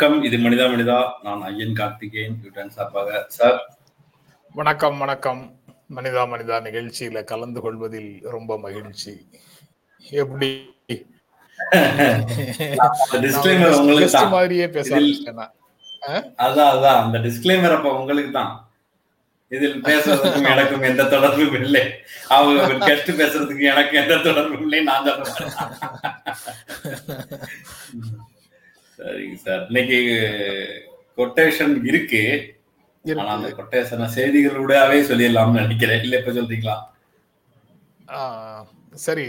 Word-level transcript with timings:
வணக்கம். 0.00 0.22
இது 0.22 0.36
மனிதா 0.36 0.66
மனிதா. 0.72 1.12
நான் 1.22 1.40
ஐயன் 1.42 1.72
கார்த்திகேயன். 1.72 2.34
யூட்டன் 2.44 2.68
சார்பாக 2.68 3.24
சார். 3.28 3.56
வணக்கம் 4.54 4.98
வணக்கம். 4.98 5.60
மனிதா 5.94 6.22
மனிதா 6.32 6.56
நிகழ்ச்சியில 6.66 7.24
கலந்து 7.24 7.60
கொள்வதில் 7.60 8.20
ரொம்ப 8.22 8.58
மகிழ்ச்சி. 8.58 9.26
எப்படி? 10.10 10.50
உங்களுக்கு 13.78 14.28
மாதிரியே 14.28 14.68
பேச 14.68 14.96
இதில் 14.96 15.04
ஆரம்பிச்சிட்டேன்? 15.04 15.32
நான். 15.32 15.54
அதான் 16.36 16.70
அதான். 16.74 17.02
அந்த 17.02 17.18
டிஸ்க்ளைமர் 17.18 17.76
அப்ப 17.76 17.96
உங்களுக்கு 17.98 18.30
தான். 18.30 18.52
இதில் 19.48 19.80
பேசுறதுக்கும் 19.80 20.48
எனக்கும் 20.52 20.82
எந்த 20.82 21.04
தொடர்பும் 21.04 21.62
இல்லை. 21.62 21.90
அவங்க 22.28 22.72
கெஸ்ட் 22.86 23.12
பேசுறதுக்கு 23.22 23.62
எனக்கு 23.62 23.96
எந்த 23.96 24.16
தொடர்பும் 24.18 24.60
இல்லை. 24.60 24.82
நான் 24.82 25.04
சொல்றேன். 25.04 26.97
சரிங்க 28.98 29.38
சார். 29.46 29.64
இன்னைக்கு 29.66 29.98
கொட்டேஷன் 31.16 31.74
இருக்கு. 31.90 32.22
ஆனா 33.04 33.32
அந்த 33.34 33.46
இருக்கு. 33.46 33.58
கொட்டேஷனை 33.60 34.06
செய்திகளோடவே 34.18 34.98
சொல்லிடலாம்னு 35.10 35.62
நினைக்கிறேன். 35.62 36.02
இல்ல 36.02 36.18
இப்ப 36.20 36.32
சொல்றீங்களா? 36.38 36.76
சரி. 39.06 39.26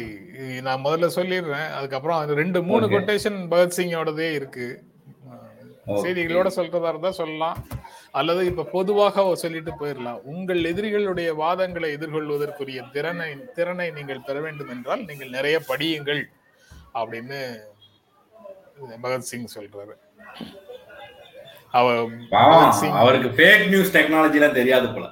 நான் 0.67 0.85
முதல்ல 0.85 1.07
சொல்லிடுறேன். 1.15 1.69
அதுக்கப்புறம் 1.79 2.21
அது 2.23 2.33
ரெண்டு 2.41 2.59
மூணு. 2.63 2.85
கொட்டேஷன் 2.89 3.39
பகத்சிங்கோடதே 3.53 4.29
இருக்கு. 4.39 4.67
Okay. 5.91 6.01
செய்திகளோட 6.03 6.47
சொல்றதா 6.55 6.89
இருந்தா 6.89 7.11
சொல்லலாம். 7.19 7.59
அல்லது 8.19 8.41
இப்ப 8.45 8.65
பொதுவாக 8.73 9.23
சொல்லிட்டு 9.43 9.71
போயிடலாம். 9.79 10.19
உங்கள் 10.33 10.61
எதிரிகளுடைய 10.71 11.29
வாதங்களை 11.43 11.87
எதிர்கொள்வதற்குரிய 11.95 12.81
திறனை 12.95 13.29
திறனை 13.57 13.87
நீங்கள் 13.97 14.25
பெற 14.27 14.39
வேண்டும் 14.45 14.69
என்றால் 14.69 15.05
நீங்கள் 15.09 15.35
நிறைய 15.37 15.57
படியுங்கள். 15.69 16.21
அப்படின்னு 17.01 17.39
பகத்சிங் 19.03 19.53
சொல்றாரு. 19.55 19.95
அவ 21.77 21.87
பாவம், 22.33 22.59
பகத்சிங் 22.59 22.97
அவருக்கு 23.01 23.29
ஃபேக் 23.37 23.67
நியூஸ் 23.73 23.95
டெக்னாலஜி 23.95 24.39
எல்லாம் 24.39 24.59
தெரியாது 24.59 24.87
போல. 24.93 25.07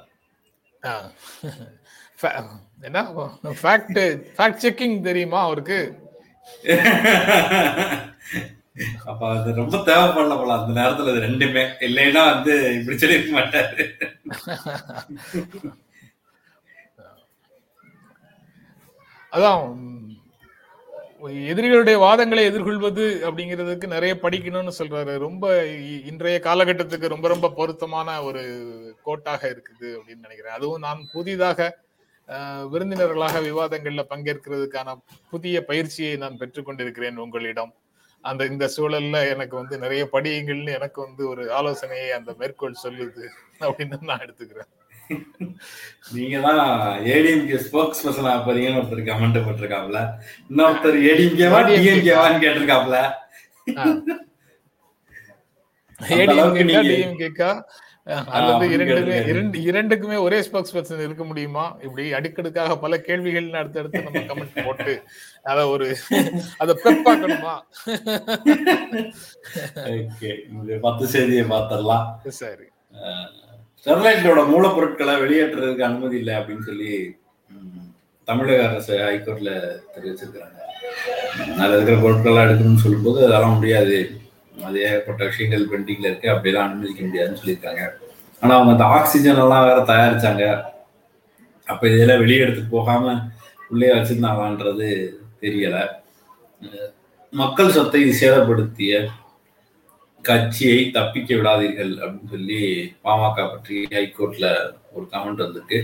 என்ன? 2.88 3.00
ஃபேக்ட் 3.62 4.00
ஃபேக்ட் 4.36 4.62
செக்கிங் 4.64 4.96
தெரியுமா 5.08 5.40
அவருக்கு? 5.48 5.78
அப்ப 9.10 9.22
அது 9.30 9.54
ரொம்ப 9.60 9.76
தேவைப்படல 9.88 10.36
போல 10.40 10.56
அந்த 10.58 10.72
நேரத்துல 10.80 11.10
அது 11.12 11.26
ரெண்டுமே. 11.26 11.64
இல்லைன்னா 11.86 12.22
வந்து 12.32 12.54
இப்படி 12.78 12.96
சொல்லிருக்க 12.98 13.32
மாட்டாரு. 13.38 13.84
அதான் 19.32 19.62
எதிரிகளுடைய 21.24 21.96
வாதங்களை 21.96 22.40
எதிர்கொள்வது 22.40 23.20
அப்படிங்கிறதுக்கு 23.22 23.86
நிறைய 23.86 24.18
படிக்கணும்னு 24.22 24.70
சொல்றாரு. 24.78 25.18
ரொம்ப 25.18 25.62
இ- 25.62 26.06
இன்றைய 26.06 26.40
காலகட்டத்துக்கு 26.44 27.08
ரொம்ப 27.08 27.28
ரொம்ப 27.28 27.50
பொருத்தமான 27.50 28.22
ஒரு 28.22 28.96
கோட்டாக 29.02 29.48
இருக்குது 29.48 29.80
அப்படின்னு 29.80 30.20
நினைக்கிறேன். 30.20 30.52
அதுவும் 30.52 30.80
நான் 30.80 31.08
புதிதாக 31.12 31.78
விருந்தினர்களாக 32.72 33.40
விவாதங்கள்ல 33.40 34.02
பங்கேற்கிறதுக்கான 34.10 35.00
புதிய 35.30 35.64
பயிற்சியை 35.64 36.16
நான் 36.16 36.38
பெற்றுக்கொண்டிருக்கிறேன் 36.38 37.16
உங்களிடம். 37.16 37.74
அந்த 38.20 38.44
இந்த 38.44 38.70
சூழல்ல 38.76 39.28
எனக்கு 39.28 39.56
வந்து 39.56 39.78
நிறைய 39.78 40.08
படியுங்கள்னு 40.12 40.74
எனக்கு 40.74 41.02
வந்து 41.02 41.28
ஒரு 41.28 41.52
ஆலோசனையை 41.52 42.12
அந்த 42.12 42.34
மேற்கோள் 42.38 42.74
சொல்லுது 42.82 43.28
அப்படின்னு 43.60 44.00
நான் 44.00 44.18
எடுத்துக்கிறேன். 44.18 44.77
நீங்க 46.14 46.36
தான் 46.46 46.62
ஏடிஎம்கே 47.14 47.58
ஸ்போக்ஸ் 47.66 48.04
பர்சன் 48.04 48.46
போறீங்கன்னு 48.46 48.80
ஒருத்தர் 48.80 49.08
கமெண்ட் 49.10 49.44
போட்டிருக்காப்ல 49.46 50.00
இன்னொருத்தர் 50.50 50.98
ஏடிஎம்கேவா 51.10 51.60
டிஎம்கேவான்னு 51.70 52.42
கேட்டிருக்காப்ல 52.44 52.96
ஏடிஎம்கேக்கா 56.22 57.50
அல்லது 58.36 58.66
இரண்டுமே. 58.74 59.16
இரண்டு 59.30 59.56
இரண்டுக்குமே 59.60 60.18
ஒரே 60.26 60.36
ஸ்போக்ஸ் 60.44 60.74
பர்சன் 60.74 61.02
இருக்க 61.06 61.24
முடியுமா? 61.30 61.64
இப்படி 61.84 62.04
அடுக்கடுக்காக 62.18 62.76
பல 62.84 62.98
கேள்விகள் 63.08 63.48
அடுத்தடுத்து 63.60 64.04
நம்ம 64.06 64.22
கமெண்ட் 64.30 64.64
போட்டு 64.66 64.94
அத 65.50 65.66
ஒரு 65.68 65.86
அத 66.62 66.76
பெப்பாக்கணுமா 66.84 67.54
ஓகே 69.90 70.30
பத்து 70.86 71.06
செய்தியை 71.14 71.44
பார்த்துடலாம். 71.52 72.06
சரி. 72.40 72.66
ஸ்டெர்லைட்டோட 73.88 74.40
மூலப்பொருட்களை 74.50 75.12
வெளியேற்றுறதுக்கு 75.20 75.84
அனுமதி 75.86 76.16
இல்லை 76.22 76.32
அப்படின்னு 76.38 76.64
சொல்லி 76.70 76.88
தமிழக 78.28 78.58
அரசு 78.68 78.92
ஹைகோர்ட்ல 79.04 79.52
தெரிவிச்சிருக்கிறாங்க. 79.92 80.58
அதில் 81.60 81.74
இருக்கிற 81.76 81.96
பொருட்கள்லாம் 82.02 82.46
எடுக்கணும்னு 82.46 82.82
சொல்லும்போது 82.82 83.18
அதெல்லாம் 83.26 83.54
முடியாது. 83.58 83.96
அது 84.66 84.82
ஏகப்பட்ட 84.88 85.20
விஷயங்கள் 85.30 85.64
பெண்டிங்ல 85.72 86.10
இருக்கு. 86.10 86.28
அப்படியெல்லாம் 86.32 86.68
அனுமதிக்க 86.68 87.00
முடியாதுன்னு 87.06 87.40
சொல்லியிருக்காங்க. 87.42 87.84
ஆனால் 88.42 88.56
அவங்க 88.56 88.74
அந்த 88.74 88.88
ஆக்சிஜன் 88.96 89.42
எல்லாம் 89.44 89.66
வேற 89.68 89.78
தயாரிச்சாங்க. 89.92 90.44
அப்போ 91.66 91.84
இதெல்லாம் 91.94 92.22
வெளியே 92.24 92.42
எடுத்துட்டு 92.44 92.76
போகாம 92.76 93.16
உள்ளே 93.70 93.90
வச்சிருந்தாங்களான்றது 93.96 94.90
தெரியலை. 95.44 95.82
மக்கள் 97.42 97.76
சொத்தை 97.78 98.04
சேதப்படுத்திய 98.20 99.00
கட்சியை 100.28 100.80
தப்பிக்க 100.96 101.36
விடாதீர்கள் 101.38 101.92
அப்படின்னு 102.04 102.32
சொல்லி 102.34 102.60
பாமக 103.04 103.36
பற்றி 103.52 103.76
ஹைகோர்ட்ல 103.94 104.48
ஒரு 104.94 105.04
கமெண்ட் 105.12 105.44
வந்திருக்கு. 105.44 105.80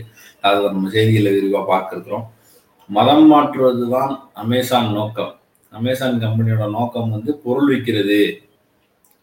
அது 0.47 0.57
நம்ம 0.77 0.91
செய்திகளை 0.97 1.33
விரிவாக 1.37 1.65
பார்க்கிருக்கிறோம் 1.73 2.27
மதம் 2.89 3.13
மதம் 3.15 3.31
மாற்றுவதுதான் 3.33 4.13
அமேசான் 4.43 4.89
நோக்கம். 4.97 5.33
அமேசான் 5.79 6.23
கம்பெனியோட 6.25 6.65
நோக்கம் 6.71 7.13
வந்து 7.15 7.31
பொருள் 7.45 7.71
விற்கிறது 7.71 8.19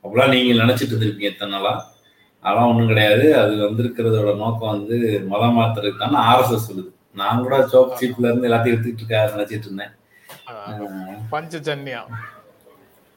அப்படிலாம் 0.03 0.33
நீங்க 0.33 0.53
நினைச்சிட்டு 0.63 0.93
இருந்திருப்பீங்க 0.93 1.31
இத்தனை 1.31 1.51
நாளா. 1.53 1.73
அதெல்லாம் 2.43 2.69
ஒன்றும் 2.71 2.91
கிடையாது. 2.91 3.25
அது 3.41 3.53
வந்திருக்கிறதோட 3.65 4.31
நோக்கம் 4.43 4.73
வந்து 4.75 4.97
மதம் 5.33 5.57
மாத்துறதுக்கு 5.57 6.03
தானே 6.03 6.19
ஆர்எஸ்எஸ் 6.29 6.67
சொல்லுது. 6.67 6.91
நான் 7.21 7.41
கூட 7.43 7.55
சோப் 7.71 7.97
சீப்ல 7.99 8.29
இருந்து 8.29 8.49
எல்லாத்தையும் 8.49 8.75
எடுத்துக்கிட்டு 8.75 9.03
இருக்க 9.03 9.33
நினைச்சிட்டு 9.35 9.67
இருந்தேன். 9.69 9.93
பஞ்ச 11.33 11.59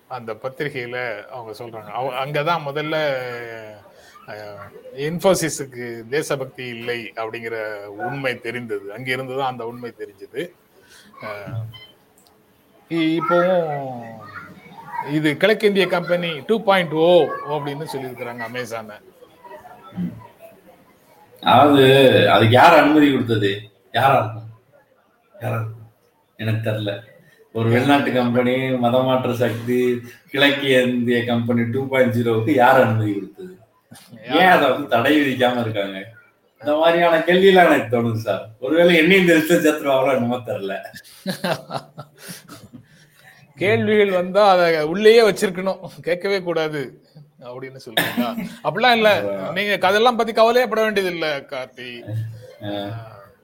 அந்த 0.08 0.32
பத்திரிகையில 0.42 0.98
அவங்க 1.30 1.52
சொல்றாங்க. 1.58 1.90
அங்கதான் 2.22 2.66
முதல்ல 2.68 2.96
இன்ஃபோசிஸுக்கு 5.08 6.08
தேசபக்தி 6.08 6.66
இல்லை 6.66 7.12
அப்படிங்கிற 7.16 7.56
உண்மை 7.86 8.40
தெரிந்தது. 8.40 8.92
அங்க 8.92 9.10
இருந்து 9.10 9.36
தான் 9.36 9.52
அந்த 9.52 9.66
உண்மை 9.66 9.92
தெரிஞ்சது. 10.02 10.42
இப்போவும் 12.90 13.70
இது 15.16 15.36
கிழக்கிந்திய 15.36 15.86
கம்பெனி 15.86 16.30
டூ 16.46 16.56
பாயிண்ட் 16.62 16.92
ஓ 16.92 17.08
அப்படின்னு 17.54 17.86
சொல்லியிருக்கிறாங்க 17.92 18.42
அமேசானை. 18.50 18.96
அதாவது 21.42 21.84
அதுக்கு 22.30 22.54
யார் 22.54 22.80
அனுமதி 22.82 23.12
கொடுத்தது? 23.12 23.50
யாரா 23.92 24.18
இருக்கும்? 24.18 24.48
யாரா 25.42 25.56
இருக்கும்? 25.56 25.90
எனக்கு 26.36 26.70
தெரியல. 26.70 26.92
ஒரு 27.54 27.68
வெளிநாட்டு 27.72 28.10
கம்பெனி 28.12 28.54
மதமாற்ற 28.84 29.32
சக்தி 29.42 29.78
கிழக்கிய 30.30 30.80
இந்திய 30.94 31.18
கம்பெனி 31.30 31.62
டூ 31.74 31.82
பாயிண்ட் 31.90 32.14
ஜீரோவுக்கு 32.16 32.52
யார் 32.62 32.80
அனுமதி 32.84 33.12
கொடுத்தது? 33.12 33.52
ஏன் 34.38 34.52
அதை 34.54 34.64
வந்து 34.70 34.86
தடை 34.94 35.12
விதிக்காம 35.18 35.62
இருக்காங்க? 35.64 35.98
இந்த 36.60 36.72
மாதிரியான 36.80 37.20
கேள்வியெல்லாம் 37.28 37.68
எனக்கு 37.70 37.94
தோணுது 37.94 38.20
சார். 38.26 38.42
ஒருவேளை 38.64 38.92
என்னையும் 39.02 39.28
தெரிஞ்சு 39.30 39.60
சேர்த்துருவாங்களோ 39.66 40.14
என்னமோ 40.16 40.40
தெரியல. 40.50 40.74
கேள்விகள் 43.62 44.18
வந்தா 44.20 44.44
அதை 44.52 44.68
உள்ளேயே 44.92 45.22
வச்சிருக்கணும். 45.28 45.82
கேட்கவே 46.08 46.38
கூடாது 46.48 46.82
அப்படின்னு 47.48 47.80
சொல்றீங்களா? 47.86 48.30
அப்படிலாம் 48.66 48.96
இல்ல. 48.98 49.10
நீங்க 49.58 49.74
அதெல்லாம் 49.90 50.18
பத்தி 50.20 50.32
கவலையப்பட 50.40 50.82
வேண்டியது 50.86 51.12
இல்ல 51.16 51.28
கார்த்தி 51.52 51.90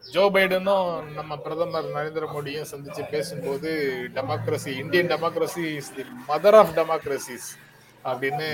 ஜோ 0.05 0.31
பைடனும் 0.31 1.13
நம்ம 1.15 1.37
பிரதமர் 1.37 1.89
நரேந்திர 1.95 2.25
மோடியும் 2.35 2.71
சந்திச்சு 2.71 3.03
பேசும்போது 3.11 3.71
democracy 4.15 4.73
Indian 4.83 5.07
democracy 5.07 5.65
is 5.77 5.95
the 5.95 6.05
mother 6.29 6.57
of 6.61 6.73
democracies 6.79 7.49
அப்படின்னு 8.05 8.49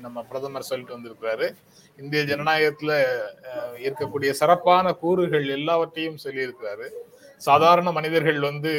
நம்ம 0.00 0.22
பிரதமர் 0.22 0.62
சொல்லிட்டு 0.62 0.96
வந்திருக்கிறாரு. 0.96 1.46
இந்திய 1.96 2.22
ஜனநாயகத்துல 2.22 2.92
இருக்கக்கூடிய 3.84 4.30
சிறப்பான 4.30 4.92
கூறுகள் 4.92 5.48
எல்லாவற்றையும் 5.48 6.18
சொல்லியிருக்கிறாரு. 6.24 6.88
சாதாரண 7.36 7.92
மனிதர்கள் 7.92 8.40
வந்து 8.40 8.74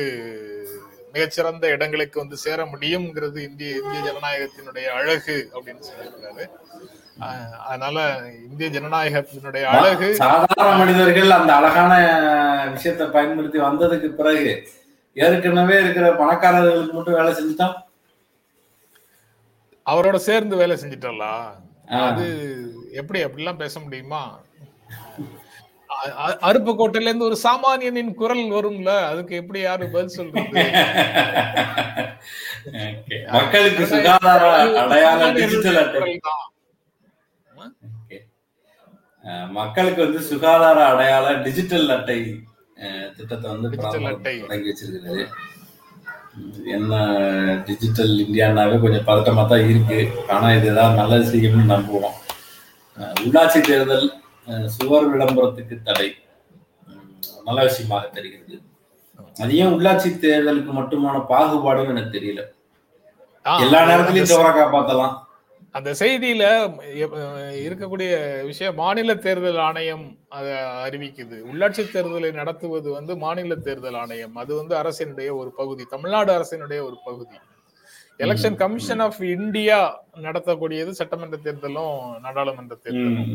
மிகச்சிறந்த 1.13 1.67
இடங்களுக்கு 1.75 2.17
வந்து 2.19 2.37
சேர 2.37 2.65
முடியுங்கிறது 2.73 3.39
இந்திய 3.49 3.79
இந்திய 3.83 3.99
ஜனநாயகத்தினுடைய 4.07 4.87
அழகு 4.99 5.37
அப்படின்னு 5.55 5.87
சொல்லியிருக்காரு. 5.89 6.45
அதனால 7.69 7.97
இந்திய 8.49 8.67
ஜனநாயகத்தினுடைய 8.75 9.63
அழகு 9.75 10.09
சாதாரண 10.15 10.75
மனிதர்கள் 10.77 11.31
அந்த 11.37 11.51
அழகான 11.55 11.93
விஷயத்தை 12.71 13.07
பயன்படுத்தி 13.07 13.59
வந்ததுக்கு 13.59 14.09
பிறகு 14.19 14.51
ஏற்கனவே 15.13 15.75
இருக்கிற 15.83 16.07
பணக்காரர்களுக்கு 16.21 16.91
மட்டும் 16.91 17.17
வேலை 17.19 17.31
செஞ்சுட்டோம். 17.39 17.75
அவரோட 19.85 20.17
சேர்ந்து 20.29 20.55
வேலை 20.55 20.77
செஞ்சிட்டல. 20.81 21.27
அது 22.07 22.25
எப்படி 22.91 23.19
அப்படிலாம் 23.25 23.61
பேச 23.63 23.79
முடியுமா? 23.79 24.23
அருப்புக்கோட்டையில 26.47 27.09
இருந்து 27.09 27.29
ஒரு 27.29 27.37
சாமானியனின் 27.45 28.11
குரல் 28.21 28.43
வரும்ல? 28.55 28.91
அதுக்கு 29.11 29.33
எப்படி 29.41 29.59
யாரு 29.63 29.85
பதில் 29.95 30.15
சொல்றது. 30.17 30.63
மக்களுக்கு 33.37 33.83
சுகாதார 33.93 34.43
அடையாள 34.83 35.21
டிஜிட்டல் 35.39 35.79
அட்டை. 35.83 36.13
மக்களுக்கு 39.57 40.01
வந்து 40.05 40.21
சுகாதார 40.31 40.79
அடையாள 40.91 41.27
டிஜிட்டல் 41.45 41.89
அட்டை 41.95 42.19
திட்டத்தை 43.17 43.47
வந்து. 43.53 43.69
தொடங்கி 44.43 44.69
வச்சிருக்காரு 44.71 45.23
உம், 46.39 46.51
என்ன 46.75 46.93
டிஜிட்டல் 47.67 48.13
இந்தியானாவே 48.25 48.75
கொஞ்சம் 48.83 49.07
பதட்டமா 49.07 49.43
தான் 49.51 49.65
இருக்கு. 49.71 49.99
ஆனா 50.33 50.47
இது 50.57 50.67
ஏதாவது 50.73 50.99
நல்லது 50.99 51.25
செய்யும்னு 51.31 51.71
நம்புவோம் 51.73 52.15
உள்ளாட்சி 53.23 53.59
தேர்தல் 53.67 54.07
சுவர் 54.65 55.09
விளம்பரத்துக்கு 55.11 55.81
தடை. 55.81 56.09
நல்ல 57.45 57.61
விஷயமாக 57.63 58.07
தெரிகிறது. 58.07 58.57
அது 59.41 59.57
ஏன் 59.57 59.73
உள்ளாட்சி 59.73 60.09
தேர்தலுக்கு 60.23 60.71
மட்டுமான 60.79 61.17
பாகுபாடுன்னு 61.29 61.93
எனக்கு 61.93 62.17
தெரியல. 62.19 62.41
எல்லா 63.59 63.79
நேரத்திலயும் 63.87 64.31
தவற 64.33 64.49
காப்பாத்தலாம். 64.59 65.15
அந்த 65.71 65.91
செய்தியில 65.91 66.43
இருக்கக்கூடிய 67.63 68.11
விஷயம் 68.45 68.75
மாநில 68.75 69.15
தேர்தல் 69.15 69.57
ஆணையம் 69.57 70.05
அதை 70.29 70.51
அறிவிக்குது. 70.85 71.37
உள்ளாட்சி 71.51 71.83
தேர்தலை 71.93 72.31
நடத்துவது 72.33 72.91
வந்து 72.91 73.17
மாநில 73.17 73.55
தேர்தல் 73.55 73.93
ஆணையம். 73.93 74.35
அது 74.35 74.51
வந்து 74.55 74.75
அரசினுடைய 74.81 75.29
ஒரு 75.41 75.51
பகுதி. 75.51 75.83
தமிழ்நாடு 75.89 76.31
அரசினுடைய 76.37 76.79
ஒரு 76.87 76.97
பகுதி. 77.05 77.37
எலெக்ஷன் 78.19 78.59
கமிஷன் 78.61 79.01
ஆஃப் 79.05 79.19
இந்தியா 79.35 79.79
நடத்தக்கூடியது 80.25 80.91
சட்டமன்ற 80.99 81.37
தேர்தலும் 81.45 81.97
நாடாளுமன்ற 82.25 82.75
தேர்தலும். 82.85 83.29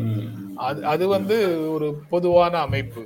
அது 0.66 0.81
அது 0.92 1.04
வந்து 1.16 1.36
ஒரு 1.75 1.86
பொதுவான 2.12 2.54
அமைப்பு. 2.69 3.04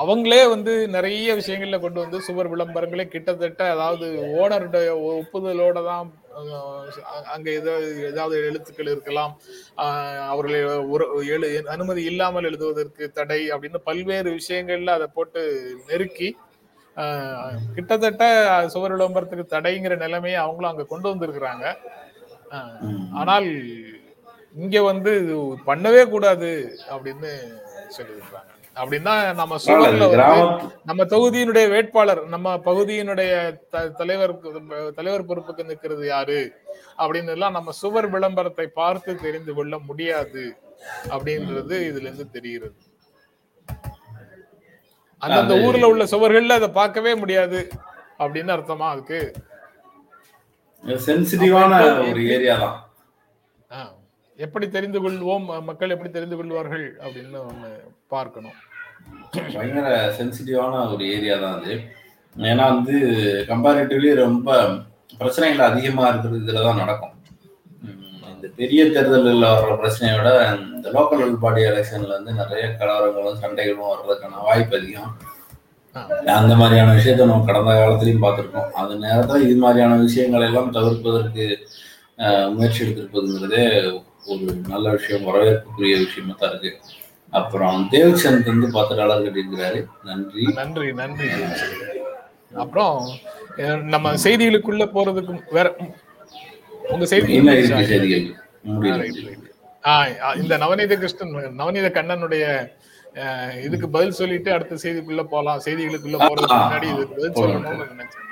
அவங்களே 0.00 0.42
வந்து 0.52 0.72
நிறைய 0.96 1.28
விஷயங்கள்ல 1.38 1.78
கொண்டு 1.84 1.98
வந்து 2.02 2.18
சுவர் 2.26 2.50
விளம்பரங்களே 2.52 3.06
கிட்டத்தட்ட 3.14 3.62
அதாவது 3.74 4.06
ஓனருடைய 4.40 4.90
ஒப்புதலோட 5.20 5.78
தான் 5.88 6.10
அங்க 7.34 7.46
ஏதாவது 7.60 7.88
ஏதாவது 8.10 8.36
எழுத்துக்கள் 8.50 8.92
இருக்கலாம். 8.94 9.32
அவர்களை 10.32 10.60
ஒரு 10.94 11.06
எழு 11.34 11.48
அனுமதி 11.76 12.04
இல்லாமல் 12.10 12.48
எழுதுவதற்கு 12.50 13.06
தடை 13.18 13.40
அப்படின்னு 13.54 13.80
பல்வேறு 13.88 14.30
விஷயங்கள்ல 14.38 14.94
அதை 14.98 15.08
போட்டு 15.16 15.42
நெருக்கி 15.90 16.30
கிட்டத்தட்ட 17.74 18.24
சுவர் 18.68 18.92
விளம்பரத்துக்கு 18.92 19.46
தடைங்கிற 19.50 19.96
நிலைமையை 19.96 20.40
அவங்களும் 20.40 20.70
அங்க 20.70 20.84
கொண்டு 20.84 21.08
வந்திருக்கிறாங்க. 21.08 21.66
ஆனால் 23.12 23.48
இங்க 24.54 24.82
வந்து 24.82 25.12
பண்ணவே 25.66 26.08
கூடாது 26.08 26.50
அப்படின்னு 26.90 27.30
சொல்லியிருக்காங்க 27.96 28.48
அப்படின்னா 28.76 29.14
நம்ம 29.32 29.54
சுவர்ல 29.64 30.04
நம்ம 30.84 31.04
தொகுதியினுடைய 31.04 31.68
வேட்பாளர் 31.70 32.26
நம்ம 32.26 32.56
பகுதியினுடைய 32.58 33.30
த- 33.70 33.88
தலைவர் 33.90 34.34
தலைவர் 34.94 35.26
பொறுப்புக்கு 35.26 35.64
நிற்கிறது 35.64 36.06
யாரு? 36.06 36.40
அப்படின்னு 36.98 37.28
எல்லாம் 37.28 37.52
நம்ம 37.52 37.70
சுவர் 37.72 38.06
விளம்பரத்தை 38.06 38.66
பார்த்து 38.74 39.14
தெரிந்து 39.16 39.54
கொள்ள 39.54 39.78
முடியாது 39.80 40.44
அப்படின்றது 41.08 41.74
இதுல 41.88 42.06
இருந்து 42.06 42.30
தெரிகிறது. 42.30 42.76
அந்தந்த 45.20 45.54
அது- 45.54 45.64
ஊர்ல 45.64 45.86
உள்ள 45.86 46.04
சுவர்கள்ல 46.04 46.48
அதை 46.48 46.68
பார்க்கவே 46.68 47.14
முடியாது 47.14 47.68
அப்படின்னு 48.18 48.52
அர்த்தமா 48.52 48.88
அதுக்கு? 48.88 49.32
சென்சிட்டிவான 50.84 51.72
ஒரு 52.10 52.28
ஏரியா 52.28 52.56
தான். 52.58 52.90
ஆ. 53.72 53.92
எப்படி 54.36 54.68
தெரிந்து 54.68 55.10
கொள்வோம்? 55.10 55.62
மக்கள் 55.62 55.90
எப்படி 55.90 56.10
தெரிந்து 56.10 56.36
கொள்வார்கள்? 56.36 56.96
அப்படின்னு 56.96 57.44
ஒண்ணு 57.50 57.80
பார்க்கணும். 58.08 58.52
பயங்கர 59.30 60.14
சென்சிட்டிவான 60.18 60.92
ஒரு 60.94 61.12
ஏரியா 61.12 61.38
தான் 61.38 61.60
அது. 61.60 61.80
ஏன்னா 62.36 62.74
வந்து 62.74 62.92
கம்பேரிட்டிவ்லி 63.48 64.14
ரொம்ப 64.14 64.68
பிரச்சனைகள் 65.18 65.66
அதிகமா 65.66 66.08
இருக்கிறது 66.08 66.40
இதுல 66.40 66.64
தான் 66.64 66.76
நடக்கும். 66.76 67.19
இந்த 68.40 68.50
பெரிய 68.60 68.82
தேர்தலில் 68.92 69.42
வர்ற 69.46 69.72
பிரச்சனையை 69.80 70.12
விட 70.18 70.28
இந்த 70.74 70.90
லோக்கல் 70.94 71.32
பாடி 71.42 71.60
எலெக்ஷன்ல 71.70 72.12
வந்து 72.16 72.32
நிறைய 72.38 72.62
கலவரங்களும் 72.78 73.40
சண்டைகளும் 73.42 73.90
வர்றதுக்கான 73.90 74.38
வாய்ப்பு 74.46 74.76
அதிகம். 74.78 75.10
அந்த 76.36 76.54
மாதிரியான 76.60 76.94
விஷயத்த 76.98 77.26
நம்ம 77.30 77.46
கடந்த 77.48 77.74
காலத்திலையும் 77.80 78.24
பார்த்துருக்கோம். 78.24 78.70
அந்த 78.80 78.94
நேரத்தில் 79.04 79.44
இது 79.48 79.58
மாதிரியான 79.64 79.98
விஷயங்களை 80.06 80.46
எல்லாம் 80.50 80.72
தவிர்ப்பதற்கு 80.76 81.46
முயற்சி 82.54 82.80
எடுத்திருப்பதுங்கிறதே 82.84 83.64
ஒரு 84.32 84.46
நல்ல 84.72 84.86
விஷயம் 84.96 85.28
வரவேற்புக்குரிய 85.28 85.98
விஷயமா 86.06 86.36
தான் 86.40 86.50
இருக்கு. 86.52 86.72
அப்புறம் 87.40 87.78
தேவ்சந்த் 87.92 88.52
வந்து 88.52 88.70
பத்து 88.78 89.00
டாலர் 89.00 89.24
கட்டியிருக்கிறாரு. 89.26 89.82
நன்றி. 90.10 90.46
நன்றி 90.60 90.90
நன்றி 91.02 91.30
அப்புறம் 92.64 92.96
நம்ம 93.94 94.14
செய்திகளுக்குள்ள 94.24 94.86
போறதுக்கு 94.96 95.34
வேற 95.58 95.68
உங்க 96.94 97.04
செய்தி 97.12 97.34
இந்த 100.42 100.54
நவநீத 100.62 100.94
கிருஷ்ணன் 101.02 101.34
நவநீத 101.60 101.88
கண்ணனுடைய 101.98 102.44
இதுக்கு 103.66 103.86
பதில் 103.94 104.18
சொல்லிட்டு 104.18 104.50
அடுத்த 104.56 104.74
செய்திக்குள்ள 104.82 105.22
போலாம். 105.34 105.62
செய்திகளுக்குள்ள 105.66 106.18
போறதுக்கு 106.24 106.58
முன்னாடி 106.64 106.88
இதுக்கு 106.94 107.14
பதில். 107.16 107.38
சொல்லணும்னு 107.40 107.86
நினைச்சேன். 107.92 108.26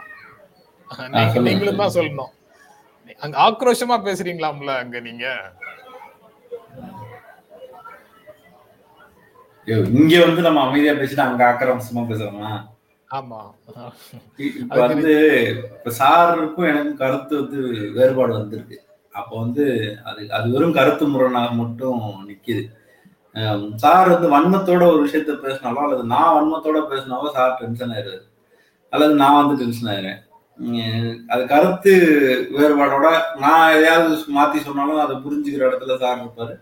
நீங்களும் 1.49 1.81
தான் 1.82 1.94
சொல்லணும். 1.96 2.32
அங்க 3.25 3.37
ஆக்ரோஷமா 3.46 3.96
பேசுறீங்களாம்ல 4.08 4.75
அங்க 4.82 4.96
நீங்க? 5.08 5.26
இங்க 10.00 10.14
வந்து 10.26 10.43
நம்ம 10.46 10.60
அமைதியா 10.66 10.93
பேசிட்டு 11.00 11.26
அங்க 11.28 11.43
ஆக்கிரமசமா 11.50 12.02
பேசுறோமா? 12.10 12.50
ஆமா 13.10 13.38
இப்ப 14.58 14.78
வந்து 14.84 15.12
இப்ப 15.75 15.93
சாருக்கும் 16.00 16.69
எனக்கும் 16.70 17.00
கருத்து 17.02 17.32
வந்து 17.40 17.58
வேறுபாடு 17.96 18.32
வந்திருக்கு. 18.38 18.76
அப்போ 19.14 19.34
வந்து 19.40 19.64
அது 20.08 20.20
அது 20.37 20.46
வெறும் 20.55 20.76
கருத்து 20.76 21.05
முரணாக 21.06 21.55
மட்டும் 21.60 22.03
நிக்குது. 22.29 22.62
சார் 23.82 24.12
வந்து 24.12 24.29
வன்மத்தோட 24.34 24.82
ஒரு 24.93 25.00
விஷயத்த 25.06 25.32
பேசினாலோ 25.43 25.82
அல்லது 25.86 26.05
நான் 26.15 26.34
வன்மத்தோட 26.36 26.79
பேசினாலோ 26.93 27.31
சார் 27.36 27.58
டென்ஷன் 27.60 27.93
ஆயிடுறாரு 27.94 28.24
அல்லது 28.93 29.15
நான் 29.22 29.38
வந்து 29.41 29.60
டென்ஷன் 29.62 29.91
ஆயிடுறேன் 29.93 30.20
அது 31.32 31.43
கருத்து 31.46 31.93
வேறுபாடோட 32.56 33.08
நான் 33.43 33.74
எதையாவது 33.77 34.17
மாத்தி 34.38 34.60
சொன்னாலும் 34.60 35.05
அதை 35.05 35.17
புரிஞ்சுக்கிற 35.24 35.62
இடத்துல 35.69 35.96
சார் 35.98 36.22
இருப்பாரு. 36.22 36.55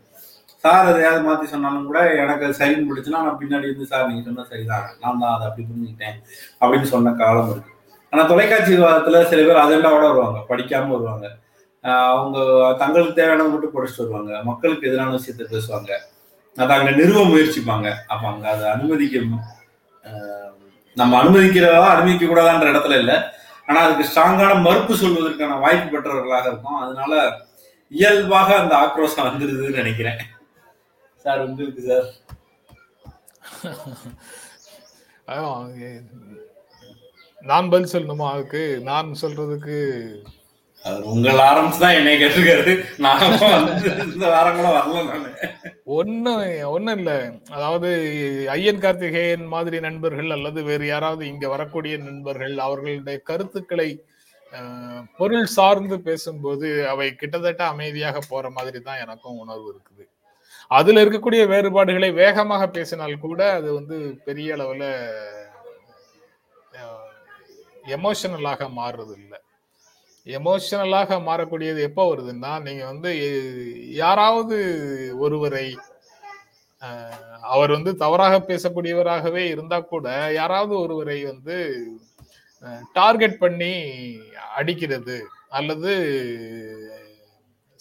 சார் 0.67 0.91
எதையாவது 0.91 1.23
மாத்தி 1.29 1.47
சொன்னாலும் 1.55 1.89
கூட 1.89 2.01
எனக்கு 2.23 2.45
அது 2.47 2.61
சரின்னு 2.61 2.89
பிடிச்சுன்னா 2.91 3.23
நான் 3.27 3.41
பின்னாடி 3.41 3.69
இருந்து 3.71 3.91
சார் 3.93 4.07
நீங்க 4.11 4.23
சொன்னா 4.29 4.45
சரிதான். 4.53 4.87
நான் 5.03 5.21
தான் 5.23 5.35
அதை 5.37 5.45
அப்படி 5.49 5.67
புரிஞ்சுக்கிட்டேன். 5.71 6.17
அப்படின்னு 6.61 6.89
சொன்ன 6.93 7.13
காலம் 7.23 7.51
இருக்கு. 7.55 7.73
ஆனா 8.13 8.23
தொலைக்காட்சி 8.31 8.71
விவாதத்துல 8.75 9.21
சில 9.31 9.41
பேர் 9.47 9.63
அஜெண்டாவோட 9.63 10.05
வருவாங்க 10.11 10.41
படிக்காம 10.51 10.93
வருவாங்க. 10.95 11.27
அவங்க 12.13 12.39
தங்களுக்கு 12.83 13.17
தேவையானது 13.19 13.53
மட்டும் 13.55 13.75
படிச்சுட்டு 13.75 14.05
வருவாங்க. 14.05 14.33
மக்களுக்கு 14.51 14.89
எதிரான 14.89 15.15
விஷயத்த 15.19 15.47
பேசுவாங்க. 15.55 15.91
அதை 16.57 16.73
அங்க 16.79 16.93
நிறுவ 17.01 17.23
முயற்சிப்பாங்க. 17.33 17.89
அப்ப 18.13 18.23
அங்க 18.33 18.47
அதை 18.55 18.67
அனுமதிக்க 18.75 19.23
நம்ம 21.01 21.15
அனுமதிக்கிறதா 21.23 21.89
அனுமதிக்க 21.95 22.27
கூடாதான்ற 22.27 22.69
இடத்துல 22.73 22.99
இல்லை. 23.03 23.17
ஆனா 23.69 23.79
அதுக்கு 23.87 24.05
ஸ்ட்ராங்கான 24.11 24.53
மறுப்பு 24.67 24.95
சொல்வதற்கான 25.01 25.59
வாய்ப்பு 25.65 25.89
பெற்றவர்களாக 25.95 26.47
இருக்கும். 26.51 26.79
அதனால 26.85 27.13
இயல்பாக 27.93 28.49
அந்த 28.63 28.75
ஆக்ரோஷம் 28.85 29.29
வந்துருதுன்னு 29.29 29.81
நினைக்கிறேன். 29.83 30.21
சார் 31.27 31.45
உங்களுக்கு 31.49 31.83
சார். 31.91 32.09
நான் 37.51 37.71
பதில் 37.73 37.93
சொல்லணுமா 37.93 38.27
அதுக்கு 38.35 38.63
நான் 38.91 39.09
சொல்றதுக்கு 39.23 39.77
உங்கள் 41.13 41.41
ஆரம்பிச்சு 41.47 41.81
தான் 41.83 41.97
என்னை 41.99 42.13
கேட்டிருக்காரு. 42.21 42.73
நான் 43.05 43.23
இந்த 44.15 44.27
வாரம் 44.35 44.59
கூட 44.59 44.69
வரல 44.77 45.03
நானு. 45.09 45.31
ஒண்ணு 45.99 46.33
ஒண்ணும் 46.75 46.99
இல்ல. 47.01 47.13
அதாவது 47.57 47.89
ஐயன் 48.57 48.83
கார்த்திகேயன் 48.85 49.47
மாதிரி 49.55 49.79
நண்பர்கள் 49.87 50.35
அல்லது 50.37 50.63
வேறு 50.69 50.87
யாராவது 50.93 51.25
இங்க 51.33 51.49
வரக்கூடிய 51.55 51.97
நண்பர்கள் 52.09 52.55
அவர்களுடைய 52.67 53.19
கருத்துக்களை 53.31 53.89
பொருள் 55.21 55.55
சார்ந்து 55.59 55.97
பேசும்போது 56.09 56.69
அவை 56.93 57.09
கிட்டத்தட்ட 57.23 57.63
அமைதியாக 57.73 58.21
போற 58.33 58.45
மாதிரி 58.59 58.81
தான் 58.89 59.03
எனக்கும் 59.05 59.41
உணர்வு 59.45 59.69
இருக்குது. 59.73 60.05
அதுல 60.71 61.03
இருக்கக்கூடிய 61.05 61.43
வேறுபாடுகளை 61.47 62.11
வேகமாக 62.15 62.63
பேசினால் 62.69 63.17
கூட 63.19 63.41
அது 63.53 63.69
வந்து 63.75 63.97
பெரிய 64.25 64.55
அளவுல 64.55 64.85
எமோஷனலாக 67.97 68.69
மாறுறது 68.79 69.15
இல்லை 69.17 69.39
எமோஷனலாக 70.27 71.19
மாறக்கூடியது 71.21 71.81
எப்போ 71.89 72.05
வருதுன்னா 72.07 72.53
நீங்க 72.63 72.85
வந்து 72.85 73.11
யாராவது 73.97 74.57
ஒருவரை 75.19 75.67
அவர் 77.45 77.71
வந்து 77.71 77.91
தவறாக 77.97 78.35
பேசக்கூடியவராகவே 78.43 79.45
இருந்தா 79.49 79.79
கூட 79.85 80.09
யாராவது 80.33 80.75
ஒருவரை 80.79 81.19
வந்து 81.25 81.57
டார்கெட் 82.93 83.39
பண்ணி 83.39 83.73
அடிக்கிறது 84.57 85.17
அல்லது 85.49 85.93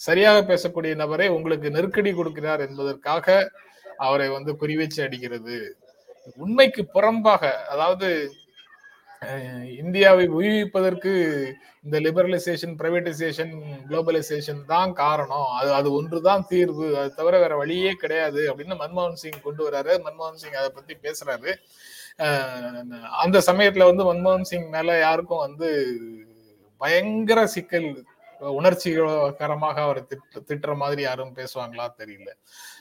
சரியாக 0.08 0.38
பேசக்கூடிய 0.50 0.92
நபரை 1.02 1.28
உங்களுக்கு 1.36 1.68
நெருக்கடி 1.76 2.10
கொடுக்கிறார் 2.18 2.64
என்பதற்காக 2.68 3.26
அவரை 4.06 4.28
வந்து 4.36 4.52
குறிவச்சு 4.62 5.00
அடிக்கிறது. 5.06 5.56
உண்மைக்கு 6.44 6.82
புறம்பாக 6.96 7.42
அதாவது 7.74 8.08
இந்தியாவை 9.82 10.24
உயிர்ப்பதற்கு 10.38 11.12
இந்த 11.84 11.96
லிபரலைசேஷன் 12.06 12.74
பிரைவேடைசேஷன் 12.80 13.52
குளோபலைசேஷன் 13.88 14.60
தான் 14.72 14.90
காரணம். 15.02 15.48
அது 15.58 15.70
அது 15.78 15.88
ஒன்று 15.98 16.18
தான் 16.28 16.44
தீர்வு. 16.50 16.86
அது 17.00 17.10
தவிர 17.20 17.34
வேற 17.44 17.54
வழியே 17.62 17.92
கிடையாது 18.02 18.42
அப்படின்னு 18.50 18.76
மன்மோகன் 18.82 19.20
சிங் 19.22 19.44
கொண்டு 19.46 19.62
வராரு. 19.68 19.94
மன்மோகன் 20.06 20.42
சிங் 20.42 20.58
அதை 20.62 20.70
பத்தி 20.78 20.94
பேசுறாரு. 21.06 21.52
அந்த 23.24 23.38
சமயத்துல 23.48 23.88
வந்து 23.90 24.04
மன்மோகன் 24.10 24.50
சிங் 24.50 24.68
மேல 24.76 24.98
யாருக்கும் 25.06 25.44
வந்து 25.46 25.70
பயங்கர 26.80 27.40
சிக்கல் 27.56 27.90
உணர்ச்சிகரமாக 28.40 29.82
அவர் 29.82 30.02
திட்டு 30.02 30.38
திட்டுற 30.38 30.76
மாதிரி 30.76 31.02
யாரும் 31.02 31.34
பேசுவாங்களா 31.34 31.88
தெரியல. 31.98 32.28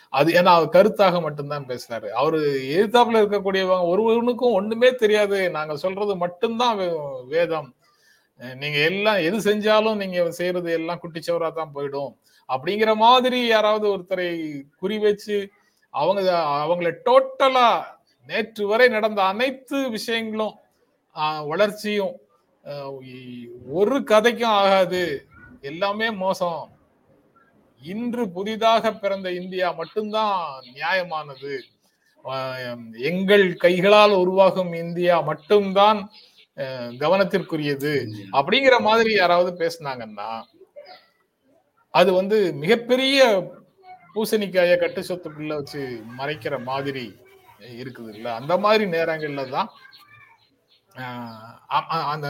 அது 0.09 0.33
ஏன்னா 0.33 0.45
அவர் 0.45 0.67
கருத்தாக 0.67 1.21
மட்டும்தான் 1.21 1.65
பேசுறாரு 1.65 2.07
அவரு 2.07 2.39
எதிர்த்தாப்புல 2.61 3.17
இருக்கக்கூடியவங்க 3.17 3.87
ஒருவனுக்கும் 3.87 4.53
ஒண்ணுமே 4.53 4.95
தெரியாது. 4.95 5.49
நாங்க 5.49 5.77
சொல்றது 5.77 6.15
மட்டும்தான் 6.15 6.79
வே- 6.79 7.25
வேதம். 7.27 7.75
நீங்க 8.35 8.77
எல்லாம் 8.77 9.15
எது 9.15 9.37
செஞ்சாலும் 9.37 9.95
நீங்க 9.95 10.31
செய்யறது 10.31 10.71
எல்லாம் 10.71 10.99
குட்டிச்சவரா 11.03 11.53
தான் 11.53 11.71
போயிடும். 11.75 12.15
அப்படிங்கிற 12.47 12.95
மாதிரி 12.95 13.45
யாராவது 13.45 13.97
ஒருத்தரை 13.97 14.61
குறி 14.77 14.99
வச்சு 14.99 15.49
அவங்க 15.89 16.21
அவங்கள 16.67 16.93
டோட்டலா 17.05 17.83
நேற்று 18.27 18.67
வரை 18.67 18.87
நடந்த 18.87 19.23
அனைத்து 19.23 19.89
விஷயங்களும் 19.89 20.55
வளர்ச்சியும் 21.45 22.19
ஒரு 23.71 23.99
கதைக்கும் 23.99 24.45
ஆகாது. 24.45 25.25
எல்லாமே 25.65 26.07
மோசம். 26.23 26.61
இன்று 27.81 28.23
புதிதாக 28.35 28.91
பிறந்த 29.01 29.27
இந்தியா 29.39 29.67
மட்டும்தான் 29.79 30.37
நியாயமானது. 30.75 31.53
எங்கள் 33.09 33.45
கைகளால் 33.63 34.13
உருவாகும் 34.21 34.71
இந்தியா 34.83 35.15
மட்டும்தான் 35.29 35.99
கவனத்திற்குரியது 37.01 37.93
அப்படிங்கிற 38.37 38.75
மாதிரி 38.87 39.11
யாராவது 39.15 39.51
பேசுனாங்கன்னா 39.61 40.29
அது 41.93 42.09
வந்து 42.13 42.37
மிகப்பெரிய 42.63 43.19
பூசணிக்காய 44.13 44.73
கட்டு 44.77 45.01
சொத்துக்குள்ள 45.09 45.53
வச்சு 45.59 45.81
மறைக்கிற 46.19 46.55
மாதிரி 46.69 47.05
இருக்குது 47.79 48.11
இல்ல? 48.15 48.27
அந்த 48.39 48.53
மாதிரி 48.57 48.83
நேரங்கள்ல 48.95 49.43
தான் 49.49 49.69
அந்த 52.13 52.27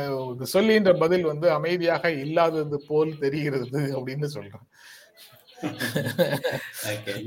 சொல்லின்ற 0.54 0.92
பதில் 1.04 1.26
வந்து 1.32 1.48
அமைதியாக 1.58 2.12
இல்லாதது 2.24 2.78
போல் 2.88 3.20
தெரிகிறது 3.24 3.82
அப்படின்னு 3.98 4.28
சொல்றேன். 4.36 4.66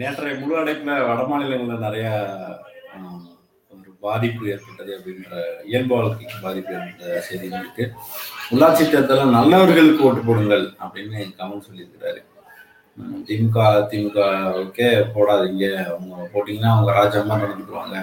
நேற்றைய 0.01 0.35
முழு 0.41 0.55
அடைப்புல 0.63 0.97
வட 1.09 1.21
மாநிலங்கள்ல 1.31 1.77
நிறைய 1.87 2.09
ஒரு 3.71 3.91
பாதிப்பு 4.07 4.43
ஏற்பட்டது 4.53 4.91
அப்படின்ற 4.99 5.31
இயல்பு 5.71 5.95
வாழ்க்கைக்கு 5.95 6.37
பாதிப்பு 6.47 6.75
ஏற்பட்ட 6.77 7.21
செய்தி 7.29 7.49
இருக்கு. 7.61 7.85
உள்ளாட்சி 8.53 8.85
தேர்தலில் 8.91 9.37
நல்லவர்களுக்கு 9.39 10.07
ஓட்டு 10.09 10.23
போடுங்கள் 10.29 10.67
அப்படின்னு 10.85 11.19
கமல் 11.41 11.67
சொல்லியிருக்கிறாரு. 11.69 12.21
திமுக 13.27 13.59
திமுக 13.91 14.19
திமுகவுக்கே 14.19 14.89
போடாதீங்க. 15.17 15.67
அவங்க 15.91 16.15
போட்டீங்கன்னா 16.33 16.71
அவங்க 16.75 16.91
ராஜாமா 17.01 17.35
நடந்துக்குவாங்க. 17.43 17.97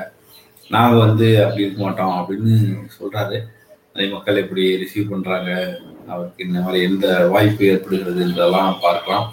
நாங்கள் 0.74 1.04
வந்து 1.06 1.28
அப்படி 1.44 1.64
இருக்க 1.64 1.82
மாட்டோம் 1.84 2.16
அப்படின்னு 2.20 2.54
சொல்கிறாரு 3.00 3.38
அதை 3.94 4.06
மக்கள் 4.14 4.42
எப்படி 4.44 4.64
ரிசீவ் 4.84 5.12
பண்ணுறாங்க 5.12 5.50
அவருக்கு 6.14 6.46
இந்த 6.48 6.60
மாதிரி 6.64 6.80
எந்த 6.88 7.06
வாய்ப்பு 7.34 7.64
ஏற்படுகிறதுன்றதெல்லாம் 7.74 8.74
பார்க்கலாம். 8.86 9.26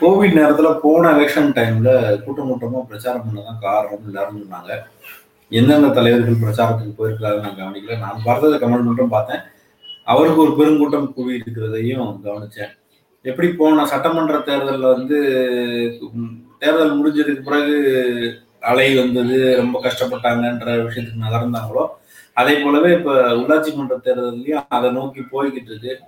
கோவிட் 0.00 0.38
நேரத்தில் 0.38 0.80
போன 0.84 1.10
எலெக்ஷன் 1.16 1.54
டைமில் 1.58 1.92
கூட்டம் 2.24 2.50
கூட்டமாக 2.50 2.84
பிரச்சாரம் 2.90 3.24
பண்ணதான் 3.26 3.62
காரணம் 3.66 4.08
எல்லாரும் 4.10 4.40
சொன்னாங்க. 4.42 4.72
எந்தெந்த 5.52 5.88
தலைவர்கள் 5.98 6.42
பிரச்சாரத்துக்கு 6.44 6.98
போயிருக்கிறாரு 6.98 7.38
நான் 7.44 7.58
கவனிக்கல. 7.60 7.98
நான் 8.04 8.26
பார்த்ததை 8.28 8.58
கமெண்ட் 8.62 8.88
மட்டும் 8.90 9.14
பார்த்தேன். 9.16 9.42
அவருக்கு 10.12 10.44
ஒரு 10.44 10.52
பெருங்கூட்டம் 10.58 11.12
கூவி 11.16 11.32
இருக்கிறதையும் 11.40 12.04
கவனித்தேன் 12.28 12.74
எப்படி 13.24 13.48
போன 13.60 13.86
சட்டமன்ற 13.92 14.36
தேர்தலில் 14.48 14.92
வந்து 14.94 15.18
தேர்தல் 16.62 16.96
முடிஞ்சதுக்கு 16.98 17.42
பிறகு 17.48 17.74
அலை 18.60 18.98
வந்தது 18.98 19.56
ரொம்ப 19.56 19.80
கஷ்டப்பட்டாங்கன்ற 19.80 20.72
விஷயத்துக்கு 20.86 21.22
நகர்ந்தாங்களோ 21.22 21.86
அதே 22.32 22.58
போலவே 22.58 22.92
இப்ப 22.92 23.14
உள்ளாட்சி 23.14 23.74
மன்ற 23.74 23.96
தேர்தலையும் 23.96 24.66
அதை 24.68 24.90
நோக்கி 24.90 25.20
போய்கிட்டு 25.20 25.64
இருக்கு 25.64 26.00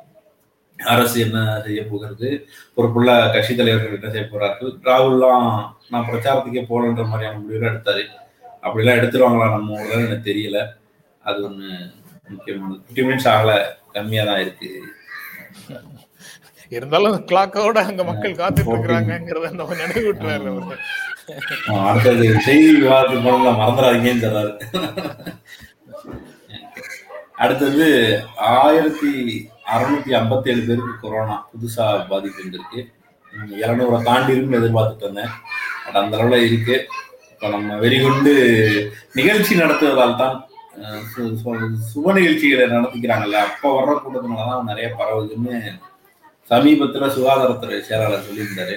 அரசு 0.79 1.21
என்ன 1.21 1.63
செய்ய 1.65 1.87
போகிறது? 1.87 2.49
பொறுப்புள்ள 2.75 3.31
கட்சி 3.33 3.55
தலைவர்கள் 3.55 3.99
என்ன 4.01 4.11
செய்ய 4.11 4.29
போறார்கள்? 4.31 4.79
ராகுல்லாம் 4.83 5.65
நான் 5.89 6.09
பிரச்சாரத்துக்கே 6.13 6.65
போகலன்ற 6.69 7.07
மாதிரியான 7.07 7.39
முடிவுகள் 7.39 7.75
எடுத்தாரு. 7.75 8.05
அப்படிலாம் 8.63 9.01
எடுத்துருவாங்களா 9.01 9.51
நம்ம 9.51 9.81
ஊர்ல 9.81 10.07
எனக்கு 10.07 10.33
தெரியல. 10.33 10.67
அது 11.23 11.51
ஒண்ணு 11.51 11.93
முக்கியமானது. 12.29 12.81
ஃபிஃப்டி 12.81 12.99
மினிட்ஸ் 12.99 13.31
ஆகல. 13.35 13.63
கம்மியா 13.93 14.25
தான் 14.25 14.41
இருக்கு. 14.41 14.83
இருந்தாலும் 16.69 17.27
கிளாக்கோட 17.27 17.79
அங்க 17.79 18.05
மக்கள் 18.05 18.33
காத்துட்டு 18.33 18.73
இருக்கிறாங்கிறத 18.75 19.51
நம்ம 19.51 19.75
நினைவூட்டுறாரு 19.75 20.47
அவரு. 20.47 20.77
ஆஹ் 20.77 21.12
அடுத்தது 21.89 22.41
செய்தி 22.41 22.81
விவாதத்துக்கு 22.81 23.29
போனோம்னா 23.29 23.53
மறந்துடாதீங்கன்னு 23.61 24.25
சொல்றாரு. 24.25 24.53
அடுத்தது 27.33 27.87
ஆயிரத்தி 28.37 29.11
அறுநூத்தி 29.73 30.11
ஐம்பத்தி 30.11 30.49
ஏழு 30.49 30.63
பேருக்கு 30.63 31.01
கொரோனா 31.01 31.49
புதுசா 31.51 32.07
பாதிப்பு 32.09 32.43
இருந்திருக்கு 32.43 32.81
இரநூறை 33.57 34.03
தாண்டி 34.03 34.33
இருக்குன்னு 34.33 34.67
எதிர்பார்த்துட்டு 34.67 35.03
இருந்தேன் 35.03 35.31
பட் 35.87 36.03
அந்த 36.03 36.17
அளவுல 36.17 36.35
இருக்கு. 36.35 36.89
இப்போ 37.33 37.49
நம்ம 37.49 37.77
வெறிகொண்டு 37.77 38.33
நிகழ்ச்சி 39.13 39.55
நடத்துவதால் 39.55 40.17
தான் 40.17 40.49
சு- 41.17 41.35
சு- 41.41 41.77
சுப 41.95 42.13
நிகழ்ச்சிகளை 42.13 42.77
நடத்திக்கிறாங்கல்ல. 42.77 43.33
அப்போ 43.33 43.81
வர்ற 43.81 44.01
கூட்டத்தினால 44.01 44.49
தான் 44.49 44.65
நிறைய 44.65 44.95
பரவுதுன்னு 44.99 45.73
சமீபத்துல 46.51 47.07
சுகாதாரத்துறை 47.17 47.81
செயலாளர் 47.81 48.27
சொல்லியிருந்தாரு. 48.31 48.77